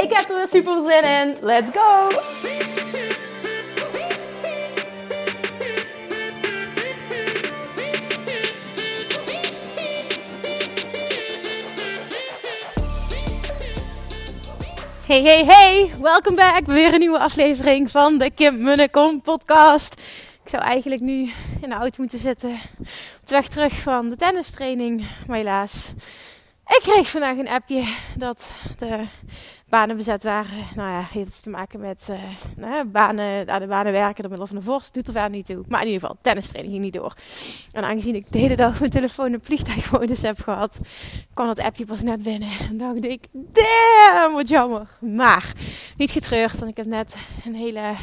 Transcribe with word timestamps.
Ik 0.00 0.12
heb 0.12 0.30
er 0.30 0.36
weer 0.36 0.48
super 0.48 0.82
zin 0.82 1.04
in. 1.04 1.36
Let's 1.40 1.70
go! 1.70 2.08
Hey, 15.06 15.22
hey, 15.22 15.44
hey! 15.44 15.90
Welkom 16.00 16.34
back! 16.34 16.66
Weer 16.66 16.92
een 16.92 16.98
nieuwe 16.98 17.18
aflevering 17.18 17.90
van 17.90 18.18
de 18.18 18.30
Kim 18.30 18.62
Munnekom 18.62 19.22
podcast. 19.22 20.00
Ik 20.42 20.48
zou 20.48 20.62
eigenlijk 20.62 21.00
nu 21.00 21.32
in 21.60 21.68
de 21.68 21.74
auto 21.74 21.96
moeten 21.98 22.18
zitten 22.18 22.50
op 22.80 22.86
de 23.24 23.34
weg 23.34 23.48
terug 23.48 23.72
van 23.72 24.08
de 24.08 24.16
tennistraining. 24.16 25.06
Maar 25.26 25.36
helaas, 25.36 25.92
ik 26.66 26.80
kreeg 26.82 27.08
vandaag 27.08 27.38
een 27.38 27.48
appje 27.48 27.84
dat 28.16 28.50
de 28.78 29.06
banen 29.68 29.96
bezet 29.96 30.22
waren. 30.22 30.66
Nou 30.74 30.90
ja, 30.90 31.06
heeft 31.10 31.28
iets 31.28 31.40
te 31.40 31.50
maken 31.50 31.80
met 31.80 32.06
uh, 32.10 32.22
nou, 32.56 32.84
banen, 32.84 33.48
aan 33.48 33.60
de 33.60 33.66
banen 33.66 33.92
werken 33.92 34.22
door 34.22 34.30
middel 34.30 34.46
van 34.46 34.56
de 34.56 34.62
vorst. 34.62 34.94
Doet 34.94 35.06
er 35.06 35.12
verder 35.12 35.30
niet 35.30 35.46
toe. 35.46 35.64
Maar 35.68 35.80
in 35.80 35.86
ieder 35.86 36.00
geval, 36.00 36.18
tennistraining 36.22 36.72
ging 36.74 36.84
niet 36.84 37.02
door. 37.02 37.14
En 37.72 37.84
aangezien 37.84 38.14
ik 38.14 38.32
de 38.32 38.38
hele 38.38 38.56
dag 38.56 38.78
mijn 38.78 38.90
telefoon 38.90 39.34
op 39.34 39.44
vliegtuigmodus 39.44 40.22
heb 40.22 40.40
gehad, 40.40 40.76
kwam 41.34 41.46
dat 41.46 41.58
appje 41.58 41.84
pas 41.84 42.02
net 42.02 42.22
binnen. 42.22 42.50
En 42.68 42.76
dacht 42.76 43.04
ik, 43.04 43.24
damn, 43.32 44.34
wat 44.34 44.48
jammer. 44.48 44.88
Maar, 45.00 45.52
niet 45.96 46.10
getreurd, 46.10 46.58
want 46.58 46.70
ik 46.70 46.76
heb 46.76 46.86
net 46.86 47.16
een 47.44 47.54
hele 47.54 47.94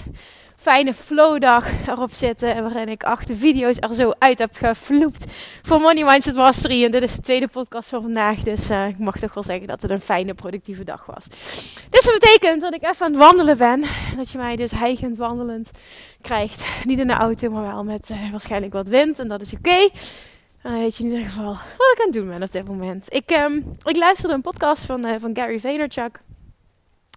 fijne 0.66 0.94
flowdag 0.94 1.88
erop 1.88 2.14
zitten. 2.14 2.62
Waarin 2.64 2.88
ik 2.88 3.04
acht 3.04 3.32
video's 3.34 3.78
er 3.80 3.94
zo 3.94 4.12
uit 4.20 4.38
heb 4.38 4.56
gevloept 4.56 5.26
voor 5.64 5.80
Money 5.80 6.04
Mindset 6.04 6.36
Mastery. 6.36 6.84
En 6.84 6.92
dit 6.92 7.04
is 7.04 7.16
de 7.16 7.22
tweede 7.22 7.48
podcast 7.48 7.90
van 7.90 8.02
vandaag. 8.02 8.40
Dus 8.40 8.70
uh, 8.70 8.88
ik 8.88 9.00
mag 9.00 9.18
toch 9.18 9.34
wel 9.34 9.44
zeggen 9.44 9.68
dat 9.68 9.82
het 9.82 9.92
een 9.92 10.02
fijne, 10.02 10.34
productieve 10.34 10.84
dag 10.84 11.06
was. 11.06 11.28
Dus 11.90 12.06
dat 12.06 12.14
betekent 12.20 12.62
dat 12.62 12.74
ik 12.74 12.82
even 12.84 13.06
aan 13.06 13.12
het 13.12 13.22
wandelen 13.22 13.58
ben. 13.58 13.84
Dat 14.18 14.32
je 14.32 14.38
mij 14.38 14.56
dus 14.56 14.72
heigend 14.72 15.18
wandelend 15.18 15.72
krijgt. 16.22 16.68
Niet 16.86 17.00
in 17.00 17.08
de 17.08 17.14
auto, 17.14 17.50
maar 17.50 17.64
wel 17.64 17.84
met 17.84 18.10
uh, 18.10 18.32
waarschijnlijk 18.32 18.74
wat 18.74 18.88
wind. 18.88 19.20
En 19.20 19.28
dat 19.28 19.42
is 19.42 19.54
oké. 19.54 19.90
Dan 20.62 20.74
weet 20.74 20.98
je 20.98 21.04
in 21.04 21.10
ieder 21.10 21.26
geval 21.26 21.46
wat 21.54 21.92
ik 21.94 22.00
aan 22.00 22.06
het 22.06 22.14
doen 22.14 22.28
ben 22.28 22.44
op 22.44 22.52
dit 22.52 22.68
moment. 22.68 23.14
Ik, 23.14 23.32
um, 23.32 23.76
ik 23.84 23.96
luisterde 23.96 24.34
een 24.34 24.42
podcast 24.42 24.86
van, 24.86 25.06
uh, 25.06 25.12
van 25.20 25.36
Gary 25.36 25.60
Vaynerchuk 25.60 26.22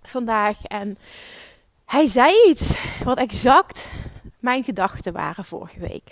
vandaag. 0.03 0.57
En 0.63 0.99
hij 1.89 2.07
zei 2.07 2.33
iets 2.49 2.75
wat 3.05 3.19
exact 3.19 3.91
mijn 4.41 4.65
gedachten 4.65 5.13
waren 5.13 5.45
vorige 5.45 5.79
week. 5.79 6.03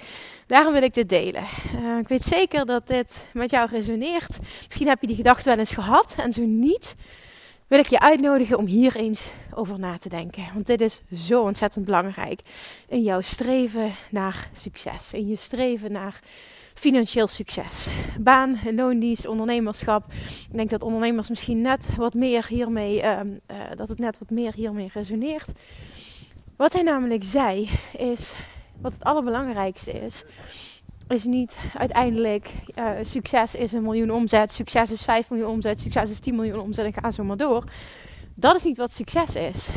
Daarom 0.46 0.72
wil 0.72 0.82
ik 0.82 0.94
dit 0.94 1.08
delen. 1.08 1.44
Uh, 1.74 1.98
ik 1.98 2.08
weet 2.08 2.24
zeker 2.24 2.66
dat 2.66 2.86
dit 2.86 3.26
met 3.32 3.50
jou 3.50 3.68
resoneert. 3.70 4.38
Misschien 4.66 4.88
heb 4.88 5.00
je 5.00 5.06
die 5.06 5.16
gedachten 5.16 5.48
wel 5.48 5.58
eens 5.58 5.72
gehad. 5.72 6.14
En 6.18 6.32
zo 6.32 6.42
niet, 6.42 6.94
wil 7.66 7.78
ik 7.78 7.86
je 7.86 8.00
uitnodigen 8.00 8.58
om 8.58 8.66
hier 8.66 8.96
eens 8.96 9.30
over 9.54 9.78
na 9.78 9.98
te 9.98 10.08
denken. 10.08 10.44
Want 10.54 10.66
dit 10.66 10.80
is 10.80 11.00
zo 11.14 11.42
ontzettend 11.42 11.84
belangrijk 11.84 12.40
in 12.88 13.02
jouw 13.02 13.20
streven 13.20 13.92
naar 14.10 14.48
succes. 14.52 15.12
In 15.12 15.26
je 15.26 15.36
streven 15.36 15.92
naar 15.92 16.20
financieel 16.78 17.26
succes. 17.26 17.88
Baan, 18.20 18.58
loondienst, 18.74 19.26
ondernemerschap. 19.26 20.04
Ik 20.50 20.56
denk 20.56 20.70
dat 20.70 20.82
ondernemers 20.82 21.28
misschien 21.28 21.60
net 21.60 21.88
wat 21.96 22.14
meer 22.14 22.46
hiermee, 22.48 22.96
uh, 22.96 23.02
uh, 23.02 23.56
dat 23.76 23.88
het 23.88 23.98
net 23.98 24.18
wat 24.18 24.30
meer 24.30 24.52
hiermee 24.54 24.90
resoneert. 24.92 25.46
Wat 26.56 26.72
hij 26.72 26.82
namelijk 26.82 27.24
zei 27.24 27.68
is, 27.98 28.34
wat 28.80 28.92
het 28.92 29.04
allerbelangrijkste 29.04 29.92
is, 29.92 30.24
is 31.08 31.24
niet 31.24 31.58
uiteindelijk 31.74 32.52
uh, 32.78 32.90
succes 33.02 33.54
is 33.54 33.72
een 33.72 33.82
miljoen 33.82 34.10
omzet, 34.10 34.52
succes 34.52 34.90
is 34.90 35.04
5 35.04 35.30
miljoen 35.30 35.50
omzet, 35.50 35.80
succes 35.80 36.10
is 36.10 36.20
10 36.20 36.34
miljoen 36.34 36.60
omzet 36.60 36.84
en 36.84 37.02
ga 37.02 37.10
zo 37.10 37.24
maar 37.24 37.36
door. 37.36 37.64
Dat 38.34 38.56
is 38.56 38.64
niet 38.64 38.76
wat 38.76 38.92
succes 38.92 39.34
is. 39.34 39.68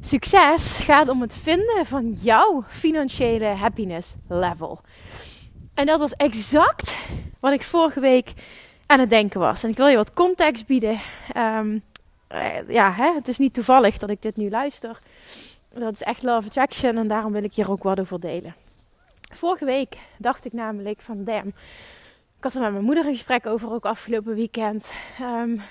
Succes 0.00 0.78
gaat 0.78 1.08
om 1.08 1.20
het 1.20 1.34
vinden 1.34 1.86
van 1.86 2.12
jouw 2.12 2.64
financiële 2.66 3.44
happiness 3.44 4.14
level. 4.28 4.80
En 5.78 5.86
dat 5.86 5.98
was 5.98 6.12
exact 6.12 6.96
wat 7.40 7.52
ik 7.52 7.62
vorige 7.62 8.00
week 8.00 8.32
aan 8.86 9.00
het 9.00 9.10
denken 9.10 9.40
was. 9.40 9.62
En 9.62 9.70
ik 9.70 9.76
wil 9.76 9.86
je 9.86 9.96
wat 9.96 10.12
context 10.12 10.66
bieden. 10.66 11.00
Um, 11.36 11.82
uh, 12.32 12.68
ja, 12.68 12.92
hè, 12.92 13.14
het 13.14 13.28
is 13.28 13.38
niet 13.38 13.54
toevallig 13.54 13.98
dat 13.98 14.10
ik 14.10 14.22
dit 14.22 14.36
nu 14.36 14.50
luister. 14.50 14.98
Dat 15.74 15.92
is 15.92 16.02
echt 16.02 16.22
love 16.22 16.46
attraction 16.46 16.96
en 16.96 17.08
daarom 17.08 17.32
wil 17.32 17.42
ik 17.42 17.52
hier 17.52 17.70
ook 17.70 17.82
wat 17.82 18.00
over 18.00 18.20
delen. 18.20 18.54
Vorige 19.34 19.64
week 19.64 19.96
dacht 20.16 20.44
ik 20.44 20.52
namelijk 20.52 21.00
van 21.00 21.24
damn. 21.24 21.48
Ik 22.36 22.44
had 22.44 22.54
er 22.54 22.60
met 22.60 22.72
mijn 22.72 22.84
moeder 22.84 23.04
een 23.04 23.12
gesprek 23.12 23.46
over 23.46 23.72
ook 23.72 23.84
afgelopen 23.84 24.34
weekend. 24.34 24.86
Um, 25.22 25.62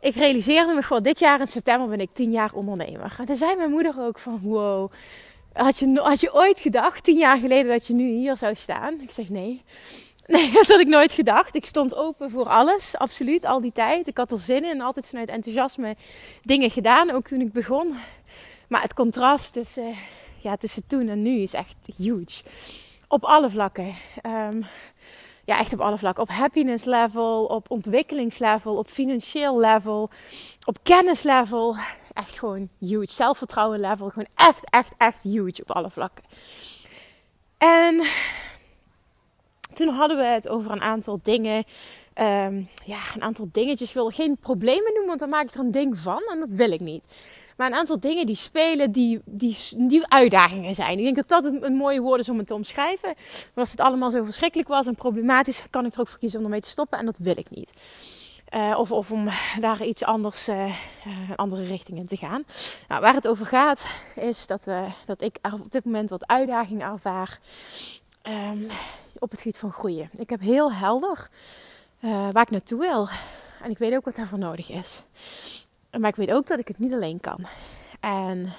ik 0.00 0.14
realiseerde 0.14 0.74
me 0.74 0.82
gewoon 0.82 1.02
dit 1.02 1.18
jaar 1.18 1.40
in 1.40 1.46
september 1.46 1.88
ben 1.88 2.00
ik 2.00 2.10
tien 2.12 2.30
jaar 2.30 2.52
ondernemer. 2.52 3.16
En 3.18 3.24
toen 3.24 3.36
zei 3.36 3.56
mijn 3.56 3.70
moeder 3.70 3.94
ook 3.98 4.18
van 4.18 4.38
wow 4.42 4.90
had 5.52 5.78
je, 5.78 6.00
had 6.02 6.20
je 6.20 6.34
ooit 6.34 6.60
gedacht, 6.60 7.04
tien 7.04 7.18
jaar 7.18 7.38
geleden, 7.38 7.72
dat 7.72 7.86
je 7.86 7.94
nu 7.94 8.10
hier 8.10 8.36
zou 8.36 8.54
staan? 8.54 9.00
Ik 9.00 9.10
zeg 9.10 9.28
nee. 9.28 9.62
Nee, 10.26 10.52
dat 10.52 10.66
had 10.66 10.80
ik 10.80 10.86
nooit 10.86 11.12
gedacht. 11.12 11.54
Ik 11.54 11.64
stond 11.66 11.96
open 11.96 12.30
voor 12.30 12.48
alles, 12.48 12.96
absoluut, 12.96 13.44
al 13.44 13.60
die 13.60 13.72
tijd. 13.72 14.06
Ik 14.06 14.16
had 14.16 14.30
er 14.30 14.38
zin 14.38 14.64
in, 14.64 14.80
altijd 14.80 15.08
vanuit 15.08 15.28
enthousiasme 15.28 15.96
dingen 16.42 16.70
gedaan, 16.70 17.10
ook 17.10 17.26
toen 17.26 17.40
ik 17.40 17.52
begon. 17.52 17.96
Maar 18.68 18.82
het 18.82 18.94
contrast 18.94 19.52
tussen, 19.52 19.94
ja, 20.40 20.56
tussen 20.56 20.86
toen 20.86 21.08
en 21.08 21.22
nu 21.22 21.40
is 21.40 21.52
echt 21.52 21.76
huge. 21.96 22.42
Op 23.08 23.24
alle 23.24 23.50
vlakken. 23.50 23.94
Um, 24.26 24.66
ja, 25.44 25.58
echt 25.58 25.72
op 25.72 25.80
alle 25.80 25.98
vlakken. 25.98 26.22
Op 26.22 26.28
happiness 26.28 26.84
level, 26.84 27.44
op 27.44 27.70
ontwikkelingslevel, 27.70 28.76
op 28.76 28.88
financieel 28.88 29.60
level, 29.60 30.10
op 30.64 30.78
kennislevel 30.82 31.76
echt 32.12 32.38
gewoon 32.38 32.68
huge. 32.78 33.12
Zelfvertrouwen 33.12 33.80
level 33.80 34.08
gewoon 34.08 34.28
echt, 34.34 34.70
echt, 34.70 34.92
echt 34.96 35.22
huge 35.22 35.62
op 35.62 35.70
alle 35.70 35.90
vlakken. 35.90 36.24
En 37.58 38.02
toen 39.74 39.88
hadden 39.88 40.16
we 40.16 40.24
het 40.24 40.48
over 40.48 40.70
een 40.70 40.80
aantal 40.80 41.20
dingen. 41.22 41.64
Um, 42.20 42.68
ja, 42.84 42.98
een 43.14 43.22
aantal 43.22 43.48
dingetjes. 43.52 43.88
Ik 43.88 43.94
wil 43.94 44.10
geen 44.10 44.36
problemen 44.36 44.92
noemen, 44.92 45.06
want 45.06 45.20
dan 45.20 45.28
maak 45.28 45.44
ik 45.44 45.54
er 45.54 45.60
een 45.60 45.70
ding 45.70 45.98
van. 45.98 46.22
En 46.30 46.40
dat 46.40 46.48
wil 46.48 46.70
ik 46.70 46.80
niet. 46.80 47.04
Maar 47.56 47.70
een 47.70 47.78
aantal 47.78 48.00
dingen 48.00 48.26
die 48.26 48.36
spelen, 48.36 48.92
die, 48.92 49.20
die, 49.24 49.56
die 49.70 50.06
uitdagingen 50.06 50.74
zijn. 50.74 50.98
Ik 50.98 51.04
denk 51.04 51.16
dat 51.16 51.28
dat 51.28 51.44
een, 51.44 51.64
een 51.64 51.74
mooie 51.74 52.00
woord 52.00 52.20
is 52.20 52.28
om 52.28 52.38
het 52.38 52.46
te 52.46 52.54
omschrijven. 52.54 53.08
Maar 53.16 53.50
als 53.54 53.70
het 53.70 53.80
allemaal 53.80 54.10
zo 54.10 54.24
verschrikkelijk 54.24 54.68
was 54.68 54.86
en 54.86 54.94
problematisch, 54.94 55.62
kan 55.70 55.86
ik 55.86 55.92
er 55.92 56.00
ook 56.00 56.08
voor 56.08 56.18
kiezen 56.18 56.38
om 56.38 56.44
ermee 56.44 56.60
te 56.60 56.68
stoppen. 56.68 56.98
En 56.98 57.04
dat 57.04 57.18
wil 57.18 57.38
ik 57.38 57.50
niet. 57.50 57.72
Uh, 58.54 58.78
of, 58.78 58.92
of 58.92 59.10
om 59.10 59.28
daar 59.60 59.84
iets 59.84 60.04
anders, 60.04 60.48
uh, 60.48 60.74
een 61.28 61.36
andere 61.36 61.62
richting 61.62 61.98
in 61.98 62.06
te 62.06 62.16
gaan. 62.16 62.44
Nou, 62.88 63.00
waar 63.00 63.14
het 63.14 63.28
over 63.28 63.46
gaat, 63.46 63.86
is 64.14 64.46
dat, 64.46 64.66
uh, 64.66 64.92
dat 65.04 65.20
ik 65.20 65.38
op 65.52 65.72
dit 65.72 65.84
moment 65.84 66.10
wat 66.10 66.26
uitdaging 66.26 66.82
ervaar 66.82 67.40
um, 68.22 68.66
op 69.18 69.30
het 69.30 69.40
gebied 69.40 69.58
van 69.58 69.72
groeien. 69.72 70.08
Ik 70.16 70.30
heb 70.30 70.40
heel 70.40 70.72
helder 70.72 71.28
waar 72.00 72.42
ik 72.42 72.50
naartoe 72.50 72.80
wil. 72.80 73.08
En 73.62 73.70
ik 73.70 73.78
weet 73.78 73.94
ook 73.94 74.04
wat 74.04 74.16
daarvoor 74.16 74.38
nodig 74.38 74.70
is. 74.70 75.02
Maar 75.98 76.10
ik 76.10 76.16
weet 76.16 76.30
ook 76.30 76.46
dat 76.46 76.58
ik 76.58 76.68
het 76.68 76.78
niet 76.78 76.92
alleen 76.92 77.20
kan. 77.20 77.46
En 78.00 78.52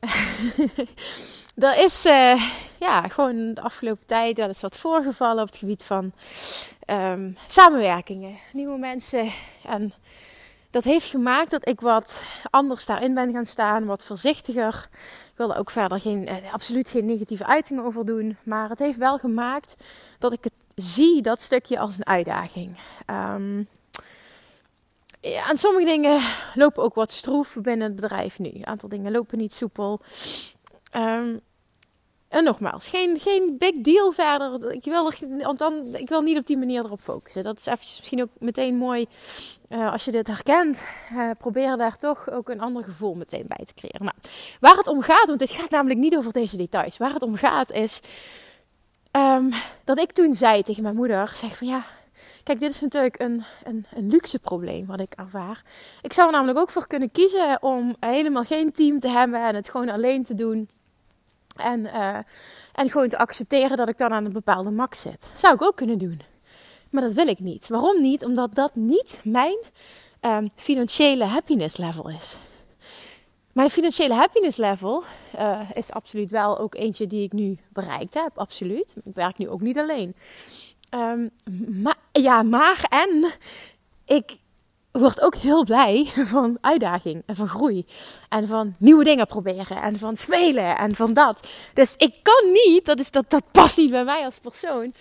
er 1.66 1.78
is 1.84 2.06
ja, 2.80 3.08
gewoon 3.08 3.54
de 3.54 3.60
afgelopen 3.60 4.06
tijd 4.06 4.36
wel 4.36 4.48
eens 4.48 4.60
wat 4.60 4.76
voorgevallen 4.76 5.42
op 5.42 5.48
het 5.48 5.58
gebied 5.58 5.82
van 5.82 6.12
um, 6.86 7.36
samenwerkingen. 7.46 8.38
Nieuwe 8.52 8.78
mensen. 8.78 9.32
En 9.64 9.92
dat 10.70 10.84
heeft 10.84 11.06
gemaakt 11.06 11.50
dat 11.50 11.68
ik 11.68 11.80
wat 11.80 12.22
anders 12.50 12.86
daarin 12.86 13.14
ben 13.14 13.32
gaan 13.32 13.44
staan. 13.44 13.84
Wat 13.84 14.04
voorzichtiger. 14.04 14.88
Ik 15.30 15.36
wil 15.36 15.52
er 15.52 15.58
ook 15.58 15.70
verder 15.70 16.00
geen, 16.00 16.26
eh, 16.26 16.52
absoluut 16.52 16.90
geen 16.90 17.04
negatieve 17.04 17.46
uitingen 17.46 17.84
over 17.84 18.04
doen. 18.04 18.36
Maar 18.44 18.68
het 18.68 18.78
heeft 18.78 18.98
wel 18.98 19.18
gemaakt 19.18 19.76
dat 20.18 20.32
ik 20.32 20.44
het 20.44 20.52
zie, 20.74 21.22
dat 21.22 21.40
stukje, 21.40 21.78
als 21.78 21.94
een 21.96 22.06
uitdaging. 22.06 22.78
Um, 23.06 23.68
sommige 25.52 25.84
dingen 25.84 26.22
lopen 26.54 26.82
ook 26.82 26.94
wat 26.94 27.10
stroef 27.10 27.56
binnen 27.62 27.86
het 27.86 28.00
bedrijf 28.00 28.38
nu. 28.38 28.50
Een 28.54 28.66
aantal 28.66 28.88
dingen 28.88 29.12
lopen 29.12 29.38
niet 29.38 29.54
soepel. 29.54 30.00
Um, 30.96 31.40
En 32.30 32.44
nogmaals, 32.44 32.88
geen, 32.88 33.18
geen 33.18 33.56
big 33.58 33.74
deal 33.74 34.12
verder. 34.12 34.72
Ik 34.72 34.84
wil, 34.84 35.06
er, 35.10 35.56
dan, 35.56 35.84
ik 35.92 36.08
wil 36.08 36.20
niet 36.20 36.38
op 36.38 36.46
die 36.46 36.58
manier 36.58 36.84
erop 36.84 37.00
focussen. 37.00 37.42
Dat 37.42 37.58
is 37.58 37.66
eventjes 37.66 37.96
misschien 37.98 38.22
ook 38.22 38.28
meteen 38.38 38.76
mooi 38.76 39.06
uh, 39.68 39.92
als 39.92 40.04
je 40.04 40.10
dit 40.10 40.26
herkent. 40.26 40.88
Uh, 41.12 41.30
probeer 41.38 41.76
daar 41.76 41.98
toch 41.98 42.30
ook 42.30 42.48
een 42.48 42.60
ander 42.60 42.84
gevoel 42.84 43.14
meteen 43.14 43.44
bij 43.46 43.66
te 43.66 43.74
creëren. 43.74 44.04
Nou, 44.04 44.16
waar 44.60 44.76
het 44.76 44.86
om 44.86 45.02
gaat, 45.02 45.26
want 45.26 45.38
dit 45.38 45.50
gaat 45.50 45.70
namelijk 45.70 46.00
niet 46.00 46.16
over 46.16 46.32
deze 46.32 46.56
details. 46.56 46.96
Waar 46.96 47.12
het 47.12 47.22
om 47.22 47.36
gaat 47.36 47.72
is 47.72 48.00
um, 49.12 49.52
dat 49.84 49.98
ik 49.98 50.12
toen 50.12 50.32
zei 50.32 50.62
tegen 50.62 50.82
mijn 50.82 50.96
moeder: 50.96 51.28
zeg 51.28 51.56
van 51.56 51.66
ja. 51.66 51.84
Kijk, 52.42 52.60
dit 52.60 52.70
is 52.70 52.80
natuurlijk 52.80 53.20
een, 53.20 53.44
een, 53.64 53.86
een, 53.94 54.10
luxe 54.10 54.38
probleem 54.38 54.86
wat 54.86 55.00
ik 55.00 55.12
ervaar. 55.16 55.62
Ik 56.02 56.12
zou 56.12 56.26
er 56.26 56.32
namelijk 56.32 56.58
ook 56.58 56.70
voor 56.70 56.86
kunnen 56.86 57.10
kiezen 57.10 57.62
om 57.62 57.96
helemaal 58.00 58.44
geen 58.44 58.72
team 58.72 59.00
te 59.00 59.08
hebben 59.08 59.46
en 59.46 59.54
het 59.54 59.68
gewoon 59.68 59.88
alleen 59.88 60.24
te 60.24 60.34
doen. 60.34 60.68
En, 61.60 61.80
uh, 61.80 62.16
en 62.72 62.90
gewoon 62.90 63.08
te 63.08 63.18
accepteren 63.18 63.76
dat 63.76 63.88
ik 63.88 63.98
dan 63.98 64.12
aan 64.12 64.24
een 64.24 64.32
bepaalde 64.32 64.70
max 64.70 65.00
zit. 65.00 65.30
Zou 65.34 65.54
ik 65.54 65.62
ook 65.62 65.76
kunnen 65.76 65.98
doen. 65.98 66.20
Maar 66.90 67.02
dat 67.02 67.12
wil 67.12 67.26
ik 67.26 67.40
niet. 67.40 67.68
Waarom 67.68 68.00
niet? 68.00 68.24
Omdat 68.24 68.54
dat 68.54 68.74
niet 68.74 69.20
mijn 69.24 69.56
um, 70.22 70.50
financiële 70.56 71.24
happiness 71.24 71.76
level 71.76 72.08
is. 72.08 72.38
Mijn 73.52 73.70
financiële 73.70 74.14
happiness 74.14 74.56
level 74.56 75.02
uh, 75.38 75.60
is 75.74 75.92
absoluut 75.92 76.30
wel 76.30 76.58
ook 76.58 76.74
eentje 76.74 77.06
die 77.06 77.24
ik 77.24 77.32
nu 77.32 77.58
bereikt 77.72 78.14
heb. 78.14 78.30
Absoluut. 78.34 78.94
Ik 79.04 79.14
werk 79.14 79.38
nu 79.38 79.48
ook 79.48 79.60
niet 79.60 79.78
alleen. 79.78 80.14
Um, 80.94 81.30
maar, 81.82 81.96
ja, 82.12 82.42
maar 82.42 82.86
en 82.88 83.32
ik 84.04 84.36
word 84.92 85.20
ook 85.20 85.34
heel 85.34 85.64
blij 85.64 86.10
van 86.34 86.58
uitdaging 86.60 87.22
en 87.26 87.36
van 87.36 87.48
groei. 87.48 87.86
En 88.28 88.46
van 88.46 88.74
nieuwe 88.78 89.04
dingen 89.04 89.26
proberen 89.26 89.82
en 89.82 89.98
van 89.98 90.16
spelen 90.16 90.76
en 90.76 90.94
van 90.94 91.12
dat. 91.12 91.40
Dus 91.74 91.94
ik 91.96 92.14
kan 92.22 92.52
niet, 92.52 92.84
dat, 92.84 92.98
is, 92.98 93.10
dat, 93.10 93.24
dat 93.28 93.42
past 93.52 93.76
niet 93.76 93.90
bij 93.90 94.04
mij 94.04 94.24
als 94.24 94.38
persoon. 94.38 94.92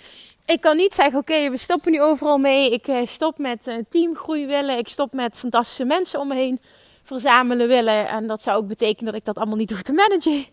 Ik 0.46 0.62
kan 0.62 0.78
niet 0.78 0.94
zeggen, 0.94 1.20
oké, 1.20 1.50
we 1.50 1.58
stoppen 1.58 1.92
nu 1.92 2.02
overal 2.02 2.38
mee. 2.38 2.72
Ik 2.72 2.88
uh, 2.88 3.06
stop 3.06 3.38
met 3.38 3.68
uh, 3.68 3.76
teamgroei 3.90 4.48
willen. 4.48 4.78
Ik 4.78 4.88
stop 4.88 5.12
met 5.12 5.40
fantastische 5.40 5.86
mensen 5.86 6.20
om 6.20 6.28
me 6.28 6.36
heen 6.36 6.60
verzamelen 7.04 7.68
willen. 7.68 8.08
En 8.08 8.28
dat 8.28 8.42
zou 8.42 8.58
ook 8.58 8.68
betekenen 8.68 9.06
dat 9.12 9.20
ik 9.20 9.26
dat 9.26 9.38
allemaal 9.38 9.56
niet 9.56 9.70
hoef 9.70 9.82
te 9.82 9.94
managen. 9.94 10.46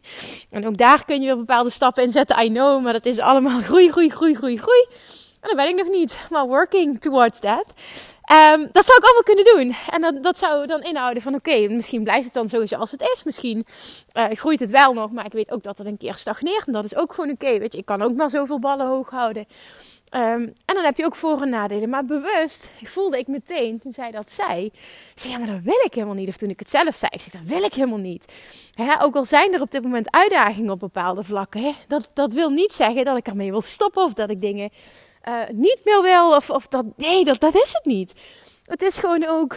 En 0.51 0.67
ook 0.67 0.77
daar 0.77 1.05
kun 1.05 1.21
je 1.21 1.27
weer 1.27 1.37
bepaalde 1.37 1.71
stappen 1.71 2.03
in 2.03 2.11
zetten. 2.11 2.45
I 2.45 2.49
know, 2.49 2.83
maar 2.83 2.93
dat 2.93 3.05
is 3.05 3.19
allemaal 3.19 3.61
groei, 3.69 3.91
groei, 3.91 4.11
groei, 4.11 4.35
groei, 4.35 4.59
groei. 4.59 4.87
En 5.41 5.49
dat 5.49 5.57
ben 5.57 5.69
ik 5.69 5.85
nog 5.85 5.89
niet. 5.89 6.19
Maar 6.31 6.47
working 6.47 7.01
towards 7.01 7.41
that. 7.41 7.65
Um, 8.33 8.69
dat 8.73 8.87
zou 8.87 8.99
ik 8.99 9.05
allemaal 9.05 9.23
kunnen 9.23 9.45
doen. 9.45 9.77
En 9.91 10.23
dat, 10.23 10.39
zou 10.39 10.67
dan 10.67 10.83
inhouden 10.83 11.23
van 11.23 11.35
oké, 11.35 11.69
misschien 11.69 12.03
blijft 12.03 12.25
het 12.25 12.35
dan 12.35 12.49
zo 12.49 12.67
zoals 12.67 12.91
het 12.91 13.01
is. 13.01 13.23
Misschien 13.25 13.67
uh, 14.15 14.25
groeit 14.31 14.61
het 14.61 14.71
wel 14.71 14.93
nog, 14.93 15.13
maar 15.13 15.27
ik 15.27 15.33
weet 15.33 15.53
ook 15.53 15.63
dat 15.63 15.79
het 15.79 15.87
een 15.87 15.99
keer 15.99 16.15
stagneert. 16.15 16.67
En 16.67 16.73
dat 16.73 16.85
is 16.85 16.97
ook 16.97 17.15
gewoon 17.15 17.31
oké. 17.31 17.59
weet 17.59 17.73
je, 17.73 17.79
ik 17.79 17.85
kan 17.87 18.03
ook 18.03 18.15
maar 18.15 18.31
zoveel 18.31 18.59
ballen 18.59 18.87
hoog 18.87 19.11
houden. 19.11 19.47
Um, 20.11 20.43
en 20.65 20.75
dan 20.75 20.85
heb 20.85 20.97
je 20.97 21.05
ook 21.05 21.17
voor- 21.17 21.43
en 21.43 21.49
nadelen. 21.49 21.89
Maar 21.89 22.05
bewust 22.05 22.67
voelde 22.83 23.19
ik 23.19 23.27
meteen, 23.27 23.81
toen 23.81 23.93
zij 23.93 24.11
dat 24.11 24.31
zei. 24.31 24.65
Ik 24.65 24.73
zei, 25.15 25.33
ja, 25.33 25.39
maar 25.39 25.47
dat 25.47 25.61
wil 25.63 25.81
ik 25.85 25.95
helemaal 25.95 26.15
niet. 26.15 26.29
Of 26.29 26.37
toen 26.37 26.51
ik 26.51 26.59
het 26.59 26.71
zelf 26.71 26.97
zei, 26.97 27.11
ik 27.15 27.21
zei, 27.21 27.43
dat 27.43 27.57
wil 27.57 27.65
ik 27.65 27.75
helemaal 27.75 27.99
niet. 27.99 28.33
Hè, 28.75 29.03
ook 29.03 29.17
al 29.17 29.25
zijn 29.25 29.55
er 29.55 29.61
op 29.61 29.71
dit 29.71 29.83
moment 29.83 30.11
uitdagingen 30.11 30.73
op 30.73 30.81
bepaalde 30.81 31.25
vlakken. 31.25 31.63
Hè, 31.63 31.73
dat, 31.89 32.09
dat 32.13 32.33
wil 32.33 32.51
niet 32.51 32.73
zeggen 32.73 33.05
dat 33.05 33.17
ik 33.17 33.27
ermee 33.27 33.51
wil 33.51 33.63
stoppen. 33.63 34.03
Of 34.03 34.13
dat 34.13 34.31
ik 34.31 34.41
dingen 34.41 34.71
uh, 35.29 35.35
niet 35.53 35.81
meer 35.85 36.03
wil. 36.03 36.37
Of, 36.37 36.51
of 36.51 36.69
dat, 36.69 36.85
nee, 36.97 37.25
dat, 37.25 37.41
dat 37.41 37.55
is 37.55 37.73
het 37.73 37.85
niet. 37.85 38.15
Het 38.65 38.83
is 38.83 38.97
gewoon 38.97 39.27
ook, 39.27 39.57